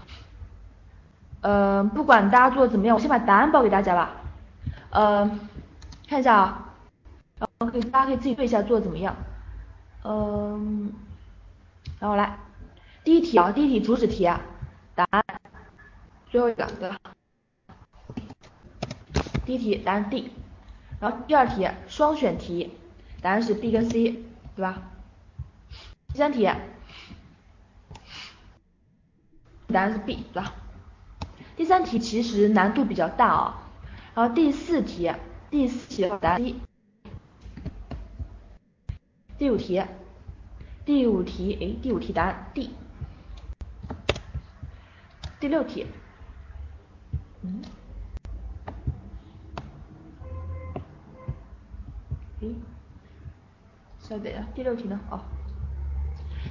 [1.41, 4.11] 呃，不管大家做的怎么样，我先把答案报给大家吧。
[4.91, 5.31] 呃，
[6.07, 6.69] 看一下啊，
[7.39, 9.17] 然后可以大家可以自己对一下做的怎么样。
[10.05, 10.93] 嗯，
[11.99, 12.37] 然后来，
[13.03, 14.39] 第一题啊，第一题主旨题啊，
[14.95, 15.25] 答案，
[16.31, 16.99] 最后一个对吧？
[19.47, 20.31] 第一题答案 D，
[21.01, 22.77] 然后第二题双选题，
[23.23, 24.23] 答案是 B 跟 C，
[24.55, 24.83] 对吧？
[26.13, 26.47] 第三题。
[29.71, 30.55] 答案是 B，对吧？
[31.57, 33.69] 第三题其实难度比较大啊，
[34.15, 35.13] 然后第四题，
[35.51, 36.55] 第四题答案 C，
[39.37, 39.83] 第五题，
[40.85, 42.71] 第五题，哎，第五题答案 D，
[45.39, 45.87] 第六题，
[47.43, 47.63] 嗯，
[52.41, 52.49] 哎，
[54.01, 54.99] 稍等啊，第六题呢？
[55.11, 55.21] 哦。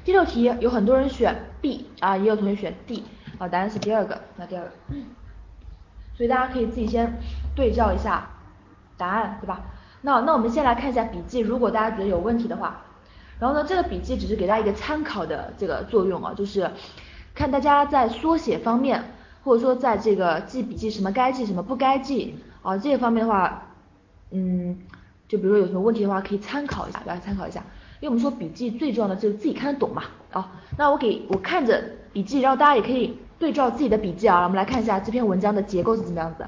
[0.09, 3.03] 第六题有很多人选 B 啊，也有同学选 D
[3.37, 4.71] 啊，答案是第二个，那第二个，
[6.17, 7.13] 所以大家可以自己先
[7.55, 8.27] 对照一下
[8.97, 9.61] 答案，对吧？
[10.01, 12.81] 那那我们先来看一下笔记，如果大家觉得有问题的话，
[13.39, 16.71] 然后呢，这个笔记只是给大家一个参考的这个作用啊，就是
[17.35, 19.11] 看大家在缩写方面，
[19.43, 23.61] 或者说在这个记笔记什么该记什么不该记啊，这个方面的话，
[24.31, 24.75] 嗯，
[25.27, 27.63] 就比如说有什么问题的话，可以参考一下，大家参考一下。
[27.99, 31.83] 因为我们说笔记最重要的就是自己看得懂嘛，啊，那我给我看着
[32.13, 36.45] 笔记，然后大家也可以对照自己的笔记啊，我们来看一下这篇文章的结构是怎么样子。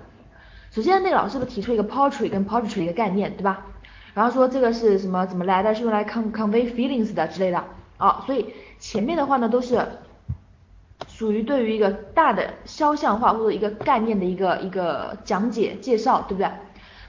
[0.72, 3.66] 首先那个老师不是提出一个 poetry 跟 poetry 一个概念，对吧？
[4.14, 7.64] 然后说这个是什么怎么来的，是用来 convey feelings 的之类的，
[7.98, 8.46] 啊，所以
[8.80, 9.86] 前面的话呢都是
[11.08, 16.50] 属于对于一个大的肖像画或者一个概念的一个一个讲解介绍，对不对？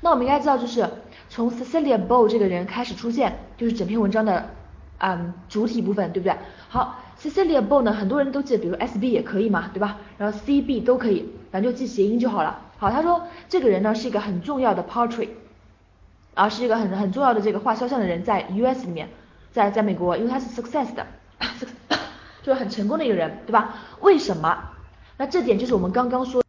[0.02, 0.86] 那我们应该知道就是。
[1.34, 4.50] 从 Cecilia Bow 这个人开始出现，就是整篇文章的
[4.98, 6.36] 嗯主体部分，对不对？
[6.68, 9.96] 好，Cecilia Bow 呢，很多人都记得，比如 S B 也可以嘛，对吧？
[10.18, 12.60] 然后 C B 都可以，反正就记谐音就好了。
[12.76, 15.30] 好，他说这个人呢是一个很重要的 portrait，
[16.34, 19.08] 啊是一个很很重要的这个画肖像的人，在 U S 里面，
[19.52, 21.06] 在在美国，因为他是 success 的，
[22.44, 23.74] 就是很成功的一个人，对吧？
[24.02, 24.64] 为什么？
[25.16, 26.44] 那这点就是我们刚刚说，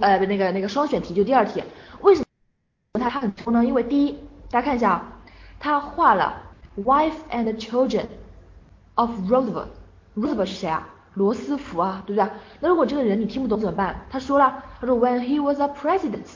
[0.00, 1.62] 呃那个那个双选题就第二题，
[2.00, 3.00] 为什么？
[3.00, 4.12] 他他很成功呢，因为第一，
[4.50, 5.12] 大家看一下啊，
[5.58, 6.42] 他画了
[6.76, 8.06] wife and children
[8.94, 12.28] of Roosevelt，Roosevelt 是谁啊罗斯福啊，对不对？
[12.60, 14.06] 那如果这个人你听不懂怎么办？
[14.10, 16.26] 他说了，他说 When he was a president，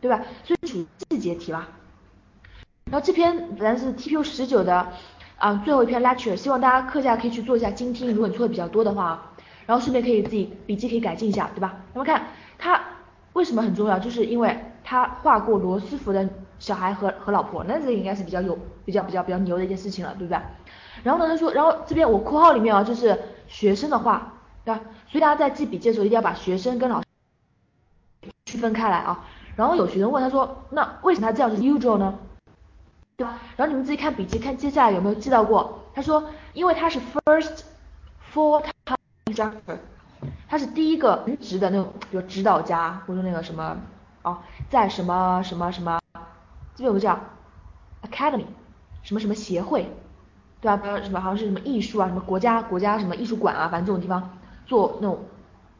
[0.00, 0.20] 对吧？
[0.44, 1.68] 所以属于细节题吧。
[2.90, 4.86] 然后这篇咱是 TPU 十九的
[5.38, 9.30] 啊最后一篇 lecture，希望大家课下可以去做一下精听，如果你错的比较多的话，
[9.66, 11.76] 然后顺便可以自己笔记可以改进一下，对吧？
[11.94, 12.26] 那么看
[12.62, 12.80] 他
[13.32, 16.28] 为什么很重要，就是因为他画过罗斯福的
[16.60, 20.40] 小孩和和老婆，那这应该是比较有比较比较比较牛的一件事情了，对不对？
[21.02, 24.34] 然后呢，他说，然后这边我括号里面啊，就是学生的话，
[24.64, 24.80] 对吧？
[25.08, 27.06] 所以大家在记笔记的时候一定要把学生跟老师
[28.46, 29.24] 区分开来啊。
[29.56, 32.16] 然后有学生问他说，那为什么他这样是 usual 呢？
[33.16, 33.40] 对吧？
[33.56, 35.80] 然后你们自己看笔记，看接下来有没有记到过？
[35.94, 37.62] 他说，因为他是 first
[38.32, 38.96] four time
[39.26, 39.50] in july
[40.48, 43.76] 他是第一个全职的那种，比如指导家或者那个什么
[44.22, 44.38] 哦，
[44.70, 46.00] 在什么什么什么，
[46.74, 47.18] 这边有个叫
[48.02, 48.46] academy，
[49.02, 49.90] 什么什么协会。
[50.60, 50.80] 对吧？
[51.02, 55.18] 什么好像是什么艺术啊，什么国家国家什么艺术馆啊，反正这种地方做那种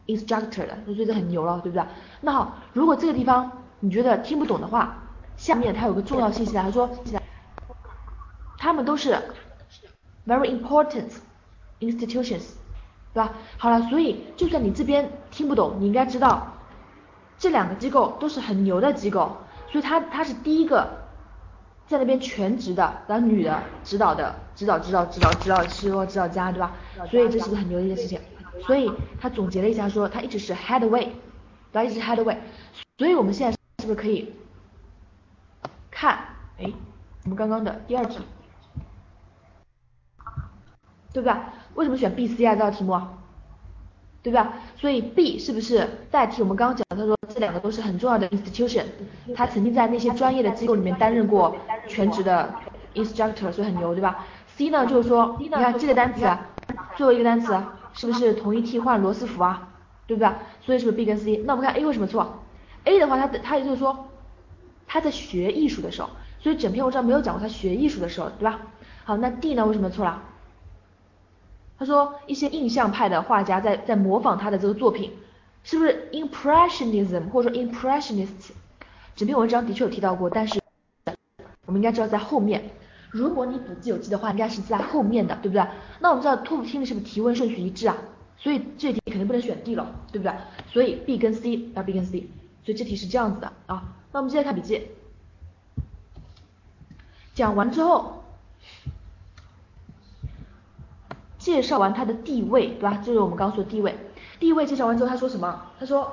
[0.09, 1.87] instructor 的，就觉得很牛了，对不对？
[2.21, 4.99] 那好，如果这个地方你觉得听不懂的话，
[5.37, 6.91] 下面它有个重要信息啊，他说，
[8.59, 9.17] 他们都是
[10.27, 11.13] very important
[11.79, 12.43] institutions，
[13.15, 13.33] 对吧？
[13.59, 16.53] 好了，所以就算你这边听不懂，你应该知道
[17.39, 19.37] 这两个机构都是很牛的机构，
[19.71, 21.03] 所以它它是第一个。
[21.85, 26.75] 在那边全职的，然后女的指导的，指导指导指导指导师或指导家，对吧？
[27.11, 28.19] 所以这是个很牛的一件事情。
[28.65, 28.91] 所以
[29.21, 31.13] 他总结了一下说，他一直是 head way，
[31.71, 31.85] 对吧？
[31.85, 32.39] 一直 head way。
[32.97, 34.33] 所以我们现在是不是可以
[35.91, 36.19] 看？
[36.59, 36.73] 哎，
[37.25, 38.21] 我们刚刚的第二题，
[41.13, 41.37] 对不对？
[41.75, 42.55] 为什么选 B、C 啊？
[42.55, 42.99] 这道题目？
[44.23, 44.55] 对吧？
[44.77, 46.87] 所以 B 是不是代替我们刚刚讲？
[46.91, 48.85] 他说这两个都是很重要的 institution，
[49.35, 51.57] 他曾经在那些专业的机构里面担任过
[51.89, 52.55] 全职的
[52.95, 54.25] instructor，所以很牛，对吧
[54.57, 56.25] ？C 呢就是说，你看这个单词，
[56.97, 57.57] 最后一个单词
[57.95, 59.69] 是不是同一替换罗斯福啊？
[60.07, 60.31] 对不对？
[60.65, 61.39] 所以是不是 B 跟 C？
[61.39, 62.45] 那我们看 A 为什么错
[62.85, 64.09] ？A 的话，他他也就是说
[64.87, 68.61] 他在学艺术的时候，所以整篇文章没有讲过他学艺术的时候，对吧？
[69.05, 70.23] 好，那 D 呢为什么错了？
[71.83, 75.11] 他说一些印象派的画家在在模仿他的这个作品，
[75.65, 78.53] 是不是 impressionism 或者说 impressionists？
[79.17, 80.61] 整篇文章的确有提到过，但是
[81.67, 82.71] 我们应该知道在后面。
[83.11, 85.67] 如果你笔记有记的话，应该是在后面的，对不对？
[85.99, 87.97] 那我们知道托福听力是不是提问顺序一致啊？
[88.39, 90.33] 所以这题肯定不能选 D 了，对不对？
[90.73, 92.29] 所以 B 跟 C 要 B 跟 C，
[92.65, 93.97] 所以这题是这样子的啊。
[94.13, 94.87] 那我们接着看笔记，
[97.35, 98.23] 讲完之后。
[101.43, 103.03] 介绍完他的地位，对吧？
[103.05, 103.97] 这是我们刚说的地位。
[104.39, 105.61] 地位介绍完之后，他说什么？
[105.81, 106.09] 他说，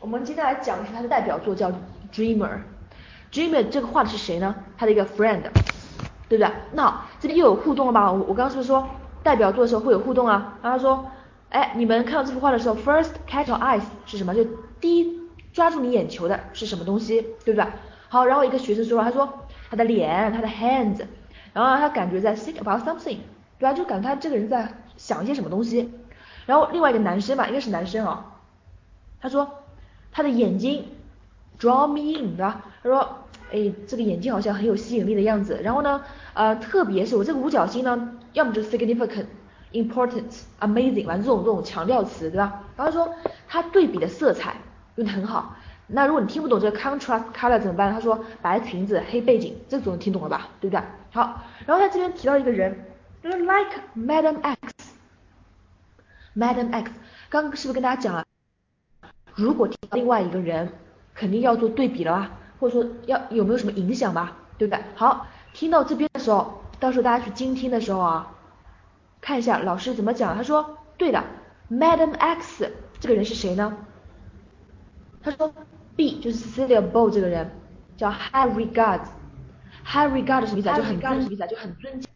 [0.00, 1.70] 我们接下来讲的是他的代表作，叫
[2.12, 2.48] 《Dreamer》。
[3.32, 4.52] Dreamer 这个画的是谁呢？
[4.76, 5.42] 他的一个 friend，
[6.28, 6.50] 对不对？
[6.72, 8.10] 那这边又有互动了吧？
[8.10, 8.84] 我我刚刚是不是说
[9.22, 10.58] 代表作的时候会有互动啊？
[10.60, 11.06] 然后他说，
[11.50, 14.34] 哎，你们看到这幅画的时候，first catch your eyes 是什么？
[14.34, 14.44] 就
[14.80, 15.20] 第一
[15.52, 17.64] 抓住你眼球的是什么东西，对不对？
[18.08, 19.32] 好，然后一个学生说，他说
[19.70, 21.04] 他的脸，他的 hands，
[21.52, 23.18] 然后他感觉在 think about something。
[23.58, 23.72] 对吧？
[23.72, 25.92] 就感觉他这个人在想一些什么东西。
[26.46, 28.24] 然后另外一个男生吧，应该是男生啊，
[29.20, 29.46] 他说
[30.10, 30.86] 他的眼睛
[31.60, 32.64] draw me in，对吧？
[32.82, 33.18] 他说，
[33.52, 35.60] 哎，这个眼睛好像很有吸引力的样子。
[35.62, 36.00] 然后呢，
[36.32, 39.26] 呃，特别是我这个五角星呢，要么就是 significant、
[39.72, 40.24] important、
[40.60, 42.64] amazing，反正这种这种强调词，对吧？
[42.76, 43.14] 然后说
[43.46, 44.56] 他对比的色彩
[44.94, 45.54] 用的很好。
[45.88, 47.92] 那如果你听不懂这个 contrast color 怎么办？
[47.92, 50.48] 他说白裙子黑背景，这总能听懂了吧？
[50.60, 50.82] 对不对？
[51.10, 52.86] 好，然后他这边提到一个人。
[53.22, 54.40] Like Madam
[56.34, 56.92] X，Madam X，
[57.28, 58.24] 刚刚是不是跟大家讲了？
[59.34, 60.72] 如果听到另外一个人，
[61.14, 62.30] 肯定要做对比了吧？
[62.60, 64.36] 或者说要有没有什么影响吧？
[64.56, 64.82] 对不对？
[64.94, 68.34] 好，听到这边的时候，到时候大家去精听的时候啊，
[69.20, 70.36] 看一下老师怎么讲。
[70.36, 71.22] 他说，对的
[71.70, 73.76] ，Madam X 这个人是谁呢？
[75.22, 75.52] 他说
[75.96, 77.50] B 就是 Celia Bow 这个人
[77.96, 80.76] 叫 High Regard，High Regard 什么意思啊？
[80.76, 82.08] 就很尊敬，就很尊敬。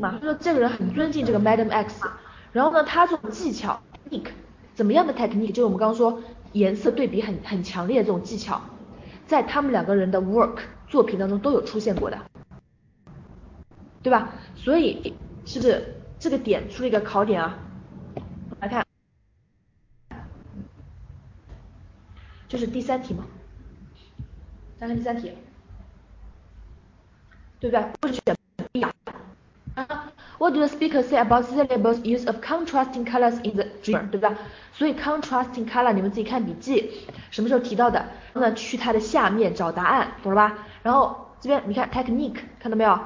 [0.00, 2.08] 嘛，就说这个人很尊敬这个 Madam X，
[2.52, 4.30] 然后呢，他这种技巧 technique
[4.74, 6.20] 怎么样的 technique，就是我们刚刚说
[6.52, 8.60] 颜色对比很很强烈的这种技巧，
[9.26, 12.18] 在他们两个人的 work 作品当中都有出现过的，
[14.02, 14.32] 对吧？
[14.56, 17.58] 所以是不是这个点出了一个考点啊？
[18.60, 18.84] 来看，
[22.48, 23.24] 就是第三题嘛，
[24.78, 25.32] 再看第三题，
[27.58, 27.86] 对不对？
[28.00, 28.20] 不选
[30.50, 34.08] do the speaker say about syllables use of contrasting colors in the dreamer？
[34.10, 34.34] 对吧？
[34.72, 36.90] 所以 contrasting color 你们自己看笔记，
[37.30, 37.98] 什么时候提到的？
[38.32, 40.58] 然后呢，去它的下面找答案，懂了吧？
[40.82, 42.98] 然后这边你看 technique 看到没有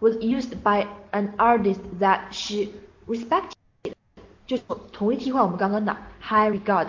[0.00, 2.68] ？Was used by an artist that she
[3.08, 3.92] respected，
[4.46, 4.56] 就
[4.92, 6.86] 同一替换我们刚刚的 high regard，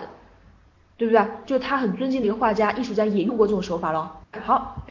[0.96, 1.26] 对不对？
[1.44, 4.22] 就是他很尊敬的一个画家、艺术家也用过这种手法咯。
[4.44, 4.86] 好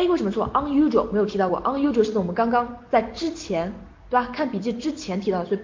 [0.00, 3.70] ，A 为什么错？unusual 没有提到过，unusual 是我们刚刚在之前，
[4.08, 4.30] 对吧？
[4.32, 5.60] 看笔记之前提到的，所以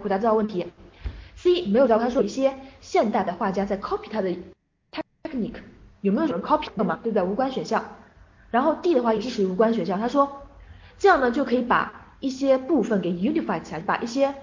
[0.00, 0.66] 回答这道问题。
[1.36, 4.34] C 没有答，他说一些现代的画家在 copy 他的
[5.22, 5.56] technique，
[6.00, 6.98] 有没有 copy 的嘛？
[7.02, 7.22] 对不对？
[7.22, 7.84] 无关选项。
[8.50, 10.42] 然后 D 的话也是属于无关选项，他说
[10.98, 14.34] 这样呢就可以把一些部分给 unify 起来，把一些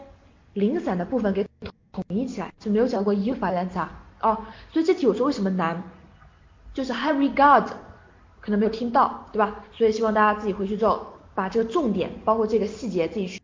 [0.53, 1.45] 零散的部分给
[1.91, 4.38] 统一起来，就没有讲过 unify 单词啊，哦，
[4.71, 5.84] 所以这题我说为什么难，
[6.73, 7.65] 就是 high regard
[8.48, 9.56] 可能没有听到，对吧？
[9.74, 13.41] 所以希望大家自己回去之后把这个重点，包括这个细节自己去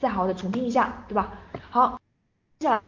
[0.00, 1.38] 再好好的重听一下，对吧？
[1.70, 2.00] 好，
[2.58, 2.82] 接下来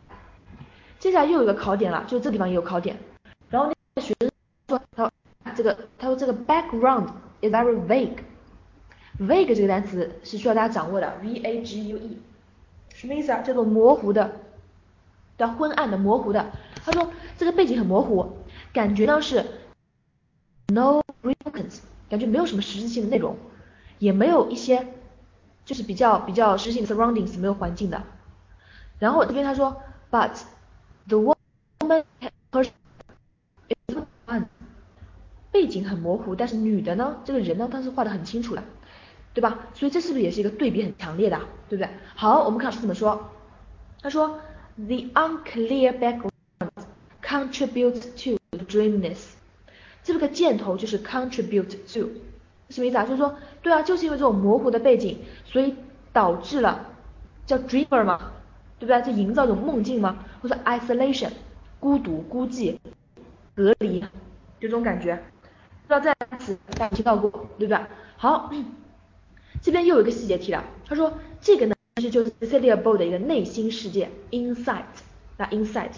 [0.99, 2.97] 接下来又有一个考点了，就这地方也有考点，
[3.51, 4.29] 然后那个学生
[4.67, 7.07] 说他这个他说这个 background
[7.41, 12.19] is very vague，vague 这个单词是需要大家掌握的，v a g u e。
[12.89, 13.43] 什么意思啊？
[13.43, 14.41] 叫做模糊的，
[15.39, 16.51] 叫昏暗的、模糊的。
[16.85, 18.29] 他说这个背景很模糊，
[18.73, 19.45] 感觉呢是
[20.69, 23.37] no significance，感觉没有什么实质性的内容，
[23.99, 24.87] 也没有一些
[25.65, 28.03] 就是比较比较实质性的 surroundings，没有环境的。
[28.99, 30.31] 然后这边他说，but
[31.09, 32.69] the woman her
[35.51, 38.63] 背景很模糊，但是女的呢，这个人呢，她是画的很清楚的。
[39.33, 39.67] 对吧？
[39.75, 41.37] 所以这是不是也是一个对比很强烈的，
[41.69, 41.91] 对不对？
[42.15, 43.33] 好，我们看老师怎么说。
[44.01, 44.39] 他说
[44.77, 46.31] ，the unclear background
[47.21, 49.35] contributes to the dreamness。
[50.05, 52.09] 这个箭头就是 contribute to，
[52.69, 53.03] 什么意思啊？
[53.05, 55.75] 就是说，对啊，就是因为这种模糊的背景，所以
[56.13, 56.87] 导致了
[57.47, 58.31] 叫 dreamer 嘛，
[58.79, 59.03] 对不对？
[59.03, 61.31] 就营造一种梦境嘛，或者 isolation，
[61.81, 62.77] 孤独、孤寂、
[63.57, 64.07] 隔离，就
[64.61, 65.21] 这种感觉。
[65.89, 67.85] 不知道在此大家听到过，对不对？
[68.17, 68.53] 好。
[69.63, 74.83] 这边又有一个细节题了，他说这个呢其实就是 Cecilia b o l 的一个内心世界 insight，
[75.39, 75.93] 那 insight，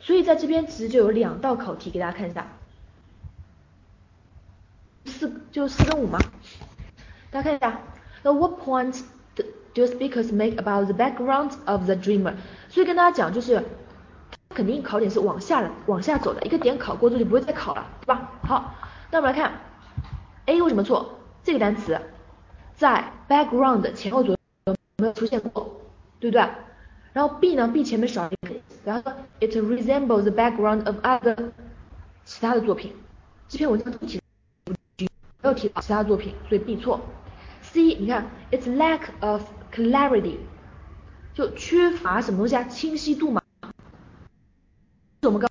[0.00, 2.56] 所以在这边其实就有两道考题给大家看一下，
[5.04, 6.18] 四就四跟五嘛，
[7.30, 7.80] 大家看一下，
[8.22, 9.02] 那 what points
[9.74, 12.34] do speakers make about the background of the dreamer？
[12.68, 13.62] 所以跟大家讲就是，
[14.50, 18.30] 肯定考点是往下的往下走的，一个点考过之后就不会再考了，对吧？
[18.42, 18.74] 好，
[19.10, 19.52] 那我们来看
[20.46, 21.18] A 为什么错？
[21.42, 22.00] 这个单词。
[22.74, 25.80] 在 background 前后左右没有出现过，
[26.18, 26.40] 对不对？
[27.12, 31.50] 然后 B 呢？B 前面少一个，然后 it resembles the background of other
[32.24, 32.92] 其他的作品。
[33.46, 34.20] 这篇文章不提
[35.42, 37.00] 没有提到其他作品，所以 B 错。
[37.60, 40.36] C 你看，its lack of clarity
[41.34, 42.64] 就缺乏什么东西啊？
[42.64, 43.42] 清晰度嘛。
[45.22, 45.50] 是我们刚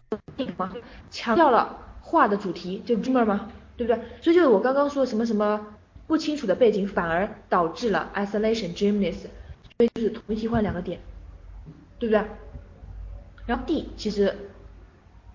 [0.58, 0.72] 刚
[1.10, 3.52] 强调了画的主题，就 dreamer 吗？
[3.78, 4.02] 对不对？
[4.22, 5.68] 所以就是我刚刚说什么什么。
[6.08, 9.16] 不清楚的背景反而导致了 isolation dreamness，
[9.78, 11.00] 所以就是同一替换两个点，
[12.00, 12.22] 对不对？
[13.46, 14.36] 然后 D 其实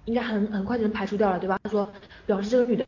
[0.04, 1.58] 应该很很快就能排除掉了，对吧？
[1.62, 1.90] 他说
[2.26, 2.84] 表示这个女的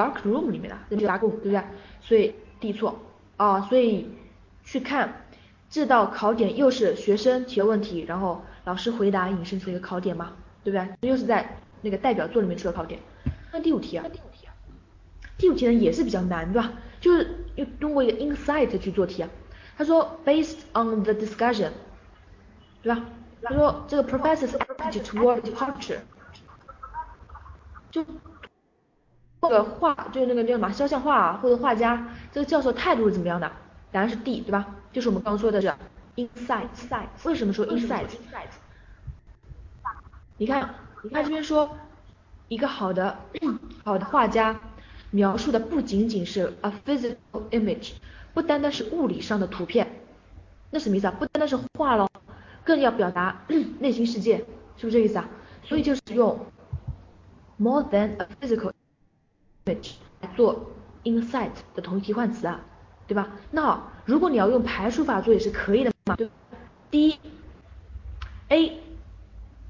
[0.00, 1.62] dark room 里面的，在 dark room，对不对？
[2.00, 2.98] 所以 D 错
[3.36, 4.08] 啊，所以
[4.64, 5.26] 去看
[5.68, 10.32] 这道考点又是学生提问题，然后老师回答引申出一个考点嘛，
[10.64, 11.08] 对不对？
[11.08, 13.00] 又是在那个代表作里面出的考点。
[13.52, 14.04] 那第五题啊。
[14.08, 14.54] 第五题啊，
[15.38, 16.72] 第五题呢也是比较难，对吧？
[17.00, 19.28] 就是又通过一个 insight 去做题啊。
[19.76, 21.70] 他说 based on the discussion，
[22.82, 23.02] 对吧？
[23.42, 25.98] 他说这个 professor's attitude toward departure，
[27.90, 28.04] 就
[29.42, 33.50] 这个画就是那个叫什么肖像画啊或者画家这个教授态度是怎么样的？
[33.92, 34.66] 答案是 D，对吧？
[34.92, 35.72] 就是我们刚说的是
[36.16, 36.68] insight。
[37.24, 38.06] 为什么说 insight？
[40.36, 41.76] 你看，你看这边说
[42.48, 43.18] 一个好的
[43.84, 44.58] 好的画家。
[45.12, 47.94] 描述的不仅仅是 a physical image，
[48.32, 49.90] 不单单是物理上的图片，
[50.70, 51.14] 那什么意思啊？
[51.18, 52.08] 不单单是画咯，
[52.62, 53.42] 更要表达
[53.80, 54.36] 内心世界，
[54.76, 55.28] 是不是这意思啊？
[55.64, 56.38] 所以就是用
[57.58, 58.70] more than a physical
[60.36, 60.70] 做
[61.04, 62.60] insight 的同义替换词啊，
[63.06, 63.28] 对吧？
[63.50, 66.28] 那好如果你要用排除法做也是可以的嘛，对
[66.90, 67.18] 第一
[68.48, 68.80] ，A，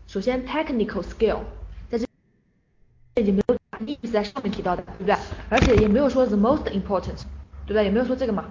[0.06, 1.40] 首先 technical skill
[1.88, 2.06] 在这
[3.20, 3.56] 已经没有。
[3.86, 5.16] 意是在上面提到的，对不对？
[5.48, 7.16] 而且也没有说 the most important，
[7.64, 7.84] 对不对？
[7.84, 8.44] 也没有说这个嘛。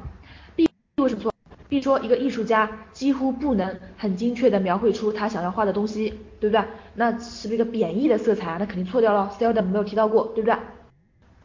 [0.55, 0.67] B
[0.97, 1.31] 为什么错
[1.67, 6.09] ？B 说一个艺术家几乎不能很精确的描绘出他想要画的东西，
[6.39, 6.65] 对不对？
[6.95, 8.57] 那是不是一个贬义的色彩啊？
[8.59, 10.57] 那肯定错掉了，seldom 没有提到过，对不对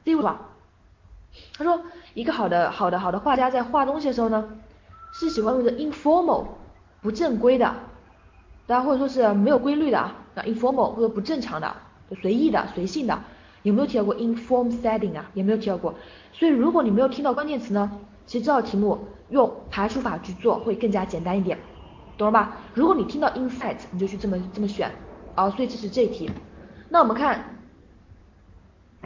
[0.04, 0.40] ？C 吧？
[1.56, 1.82] 他说
[2.14, 4.48] 一个好的好的好的画家在画东西的时候呢，
[5.12, 6.46] 是喜欢用的 informal
[7.02, 7.74] 不正规的，
[8.66, 11.74] 大家或者说是没有规律的啊，informal 或者不正常的，
[12.20, 13.18] 随意的随性的。
[13.62, 15.24] 有没有提到过 inform setting 啊？
[15.32, 15.94] 也没有提到过，
[16.32, 17.90] 所以如果你没有听到关键词呢，
[18.26, 18.98] 其实这道题目
[19.30, 21.58] 用排除法去做会更加简单一点。
[22.18, 22.58] 懂了吧？
[22.74, 24.92] 如果你听到 insight，你就去这么这么选，
[25.34, 26.30] 啊，所以这是这一题。
[26.90, 27.53] 那我们看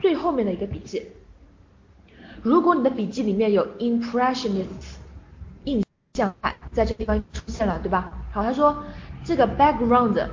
[0.01, 1.03] 最后面的一个笔记，
[2.43, 4.97] 如果你的笔记里面有 impressionists，
[5.65, 5.85] 印
[6.15, 8.13] 象派，在这个地方出现了，对吧？
[8.33, 8.85] 好，他说
[9.25, 10.27] 这个 background，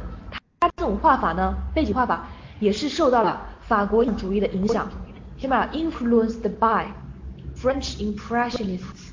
[0.60, 2.28] 它这种画法呢，背景画法
[2.60, 4.90] 也是受到了法国主义的影响，
[5.38, 6.88] 先把 influenced by
[7.56, 9.10] French impressionists，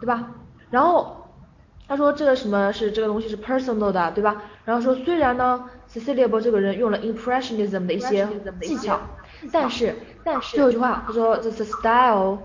[0.00, 0.30] 对吧？
[0.70, 1.28] 然后
[1.88, 4.42] 他说这个什么是这个东西是 personal 的，对吧？
[4.64, 8.28] 然后说虽然呢，Cecilia b o 这个人用了 impressionism 的一些
[8.60, 9.00] 技巧，
[9.52, 12.38] 但是但是最后一句话他说 the style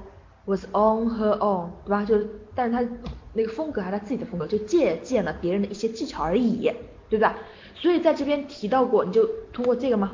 [0.46, 2.06] was on her own，对吧？
[2.06, 2.20] 就
[2.54, 2.92] 但是他
[3.34, 6.72] 那个风格还是他自己的风格，就借鉴了别人的一些技巧而已，
[7.10, 7.36] 对吧？
[7.76, 10.12] 所以在这边提到过，你就通过这个吗？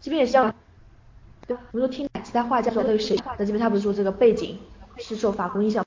[0.00, 0.52] 这边也是要，
[1.46, 1.62] 对吧？
[1.72, 4.58] 我们说听其他画家说那个谁，那这边他不是说这个背景
[4.98, 5.84] 是受法国印象。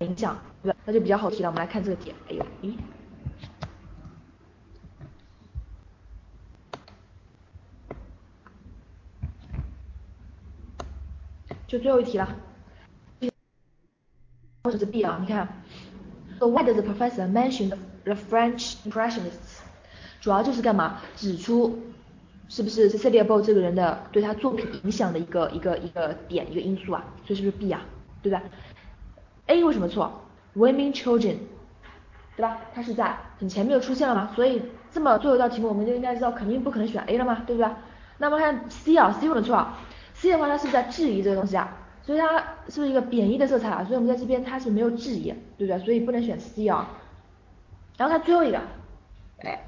[0.00, 0.76] 影响对吧？
[0.84, 1.48] 那就比较好提了。
[1.48, 2.12] 我们来看这个题。
[2.28, 2.74] 哎呦，咦，
[11.72, 12.28] 就最后一题了。
[14.64, 15.16] 或者是 B 啊？
[15.18, 15.48] 你看
[16.38, 17.70] ，So why does the professor mention
[18.04, 19.62] the French impressionists？
[20.20, 21.00] 主要就是干嘛？
[21.16, 21.78] 指出
[22.50, 27.02] 是不是 Cecilia b o 这个人的对他作品影响的一个一个一个点一个因素啊？
[27.26, 27.80] 所以是不是 B 啊？
[28.22, 28.42] 对吧
[29.46, 30.12] ？A 为什么错
[30.54, 31.38] ？Women children，
[32.36, 32.58] 对吧？
[32.74, 34.60] 它是在很前面就出现了嘛，所以
[34.92, 37.70] 这么最后一道题目我们就应该知道肯定不可能选 A 了嘛，对不对？
[38.18, 39.66] 那么看 C 啊，C 为什么错
[40.22, 41.76] ？C 的话它是在质疑这个东西啊？
[42.02, 43.84] 所以它是不是一个贬义的色彩啊？
[43.84, 45.78] 所以我们在这边它是没有质疑，对不对？
[45.84, 46.88] 所以不能选 C 啊。
[47.96, 48.60] 然后它最后一个，
[49.40, 49.60] 哎，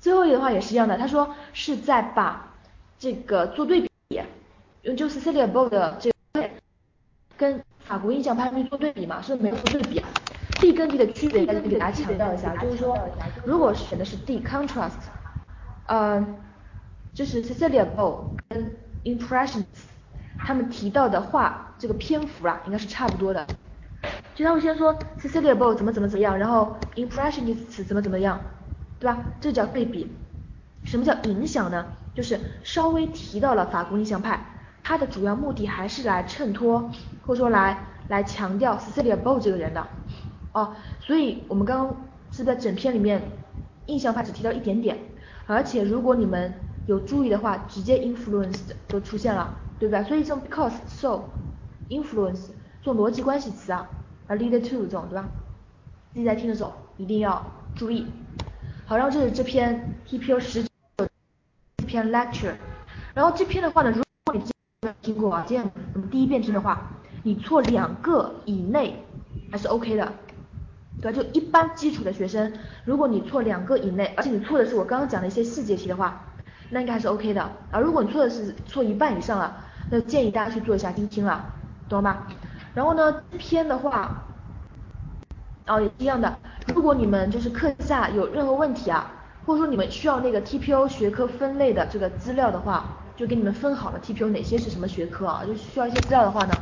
[0.00, 2.54] 最后一个的话也是一样的，他说是在把
[2.98, 4.20] 这个做对比，
[4.82, 6.48] 用就是 Celia b o 的这个
[7.36, 10.08] 跟法国印象派去做对比嘛，是没有做对比啊。
[10.60, 12.96] D 跟 D 的区别，再给大家强调一下，就是说，
[13.44, 14.92] 如果选的是 D contrast，
[15.86, 16.24] 呃，
[17.14, 19.64] 就是 Cecilia b o 跟 Impressions，
[20.38, 23.46] 他们提到的话这个篇幅啊，应该是差不多的。
[24.34, 28.40] 就他会先说 Cecilia b o 怎么怎么怎么样，然后 Impressionists 怎么怎么样，
[28.98, 29.18] 对吧？
[29.40, 30.10] 这叫对比。
[30.84, 31.86] 什么叫影响呢？
[32.14, 34.44] 就是稍微提到了法国印象派。
[34.84, 36.90] 它的主要目的还是来衬托，
[37.24, 39.86] 或者说来来强调 Cecilia b o 这个人的，
[40.52, 41.96] 哦，所以我们刚刚
[42.32, 43.22] 是在整篇里面
[43.86, 44.98] 印象派只提到一点点，
[45.46, 46.52] 而且如果你们
[46.86, 50.02] 有注意的话，直接 influenced 就出现了，对不对？
[50.04, 51.24] 所以这种 because so
[51.88, 52.48] influence
[52.82, 53.88] 做逻辑关系词啊，
[54.26, 55.28] 而 lead to 这种，对吧？
[56.12, 58.06] 自己在听的时候一定要注意。
[58.84, 60.68] 好，然后这是这篇 TPO 十九
[61.86, 62.54] 篇 lecture，
[63.14, 66.90] 然后这篇的话呢，如果你听过啊，这样我们第一遍听的话，
[67.22, 69.04] 你错两个以内
[69.50, 70.12] 还是 OK 的，
[71.00, 71.16] 对吧？
[71.16, 72.52] 就一般基础的学生，
[72.84, 76.24] 如果你错两个以内，而且你错的是我刚刚讲的一些细节题的话，
[76.72, 77.78] 那应该还是 OK 的啊。
[77.78, 79.54] 如果你错的是错一半以上了，
[79.90, 81.44] 那建议大家去做一下听听了，
[81.88, 82.26] 懂了吗？
[82.74, 84.24] 然后呢，这篇的话，
[85.66, 86.36] 哦也一样的，
[86.74, 89.12] 如果你们就是课下有任何问题啊，
[89.46, 92.84] 或者说你们需要那个 TPO 学科分类的这个资料的话。
[93.14, 95.44] 就给你们分好了 TPO 哪些是什么学科啊？
[95.46, 96.54] 就需要一些资料的话呢，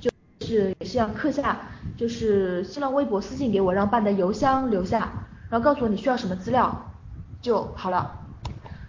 [0.00, 0.08] 就
[0.40, 1.56] 是也是要课下
[1.98, 5.10] 就是新浪微博私信给我，让办的邮箱留下，
[5.50, 6.88] 然后告诉我你需要什么资料
[7.42, 8.16] 就好了，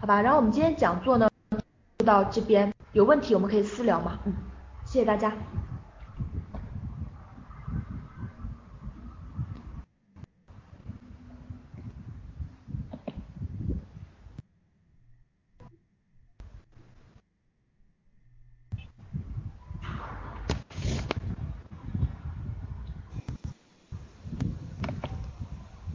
[0.03, 0.21] 好吧？
[0.21, 1.29] 然后我们今天讲座呢
[1.97, 4.33] 就到这边，有问题我们可以私聊嘛，嗯，
[4.85, 5.31] 谢谢大家。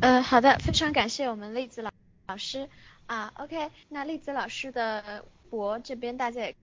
[0.00, 1.90] 呃，好的，非常感谢我们栗子老
[2.28, 2.70] 老师
[3.08, 6.54] 啊，OK，那栗子老师的博这边大家也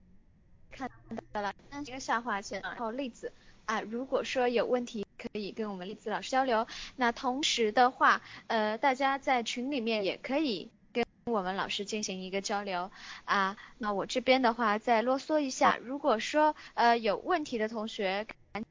[0.70, 0.88] 看
[1.32, 3.32] 到了，三个下划线，然后栗子
[3.64, 12.92] 啊，如果说有问题可以跟我们栗子老师交流，那同时的话，呃，大家在群里面也可以跟我们老师进行一个交流
[13.24, 18.70] 啊，那我这边的话再啰嗦一下，如果说呃有问题的同学赶紧。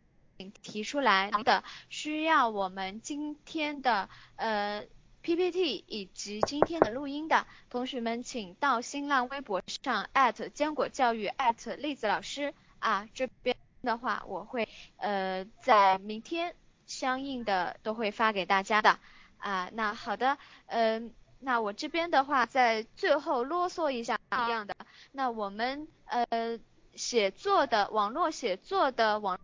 [0.61, 4.83] 提出来的需要我们今天的呃
[5.25, 10.07] PPT 以及今天的录音的同学们，请到新浪微博上
[10.53, 11.31] 坚果教育
[11.77, 16.53] 栗子老师啊，这边的话我会呃在明天
[16.85, 18.99] 相应的都会发给大家的
[19.39, 19.67] 啊。
[19.73, 24.75] 那好的，嗯，那我这边的话在最后啰嗦一下一样的，
[25.11, 26.59] 那我们呃
[26.93, 29.39] 写作的网络写作的网。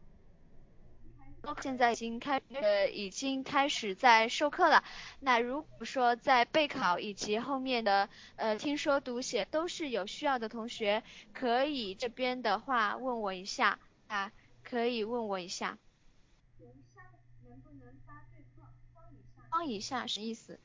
[1.62, 4.84] 现在已经开呃已经开始在授课了。
[5.20, 14.32] 那如果说在备考以及后面的呃听说读写都是有需要的同学，可以这边的话问我一下啊，
[14.64, 15.78] 可以问我一下。
[19.50, 20.58] 方以下什么意思？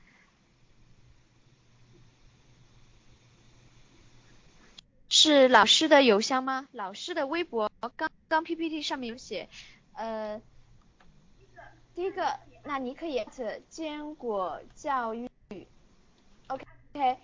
[5.09, 6.69] 是老师的邮箱吗？
[6.71, 9.49] 老师的微博刚刚 PPT 上面有写，
[9.95, 10.41] 呃，
[11.97, 15.27] 第一个，那你可以 at 坚果教育
[16.49, 17.17] ，OK，OK，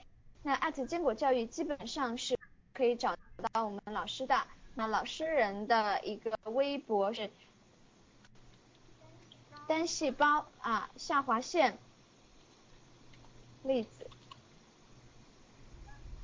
[0.43, 2.39] 那 at 坚果教育基本上是
[2.73, 3.15] 可以找
[3.53, 4.35] 到我们老师的，
[4.75, 7.31] 那老师人的一个微博是
[9.69, 11.77] 单细胞啊下划线。
[13.65, 14.09] 例子，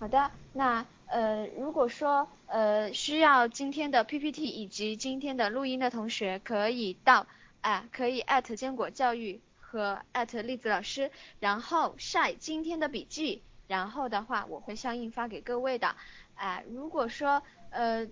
[0.01, 0.87] 好的，那。
[1.11, 7.27] 呃，如果说呃需要今天的 PPT 以及今天的录音的同学，可以到
[7.69, 15.95] 啊，可以艾特坚果教育和艾特栗子老师，然后晒今天的笔记，然后的话我会相应发给各位的。
[16.35, 18.09] 啊，如果说呃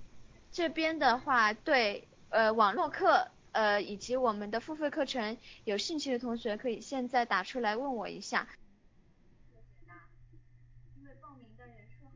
[0.52, 8.46] 这边的话对呃网络课呃以及我们的付费课程有兴趣的同学，可以现在打出来问我一下。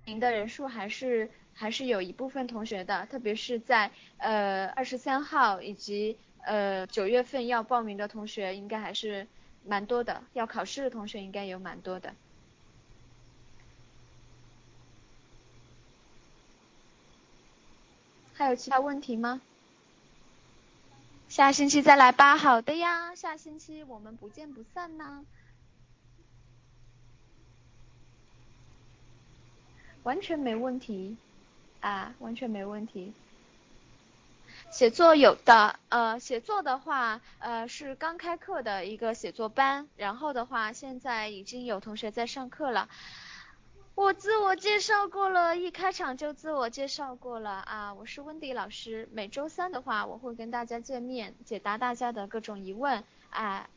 [0.04, 9.26] 您的人数还是还是有一部分同学的，特别是在呃二十三号以及呃九月份要报名的同学，应该还是
[9.64, 12.14] 蛮多的，要考试的同学应该有蛮多的。
[18.32, 19.42] 还有其他问题吗？
[21.28, 22.36] 下星期再来吧。
[22.36, 25.24] 好的呀，下星期我们不见不散呢。
[30.02, 31.18] 完全没问题，
[31.80, 33.12] 啊，完全没问题。
[34.70, 42.88] 写作有的，呃，写作的话，呃，是刚开课的一个写作班，然后的话，现在已经有同学在上课了。
[43.96, 49.08] 我自我介绍过了，一开场就自我介绍过了啊，我是温迪老师。
[49.12, 53.68] 每周三的话，我会跟大家见面，解答大家的各种疑问，啊。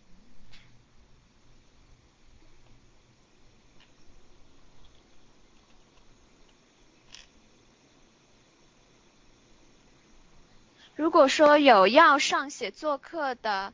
[10.95, 13.73] 如果说有要上写作课的，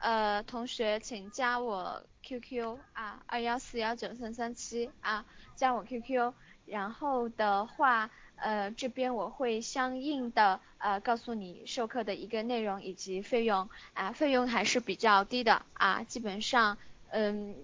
[0.00, 5.24] 呃，同学，请加我 QQ 啊，二幺四幺九三三七啊，
[5.56, 6.34] 加我 QQ，
[6.66, 16.76] 然后的话，呃，这边我会相应的呃告诉你授课的一个内容以及费用啊，费用还是比较低的啊，基本上，
[17.08, 17.56] 嗯，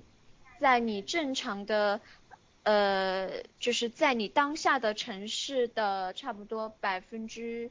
[0.61, 2.01] 在你正常的，
[2.63, 7.71] 呃，就是在你当下的城市的差不多百分之。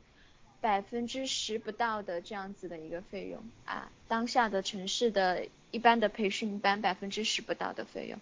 [0.64, 8.18] 百分之十不到的这样子的一个费用啊，当下的城市的一般的培训班百分之十不到的费用。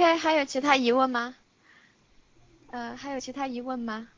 [0.00, 1.36] 还有其他疑问吗？
[2.70, 4.08] 呃，还有其他疑问吗？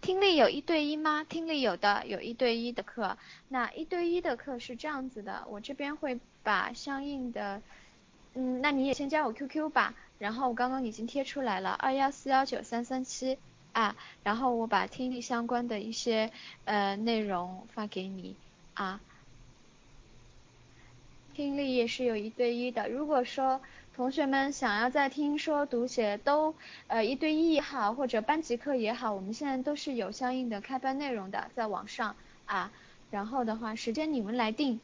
[0.00, 1.24] 听力有一对一吗？
[1.28, 3.16] 听力有的，有一对一的课。
[3.48, 7.62] 那一对一的课是这样子的，我这边会把相应的，
[8.34, 9.94] 嗯，那你也先加我 QQ 吧。
[10.18, 13.38] 然后我刚刚已经贴出来了，二幺四幺九三三七
[13.72, 13.96] 啊。
[14.22, 16.30] 然后我把听力相关的一些
[16.66, 18.36] 呃内容发给你
[18.74, 19.00] 啊。
[21.34, 23.60] 听力也是有一对一的，如果说。
[23.96, 26.52] 同学们想要在听说读写都
[26.88, 32.72] 呃一对一也好，或者班级课也好，我们现在都是有相应的开班内容的，在网上啊。
[33.12, 34.80] 然后的话，时间你们来定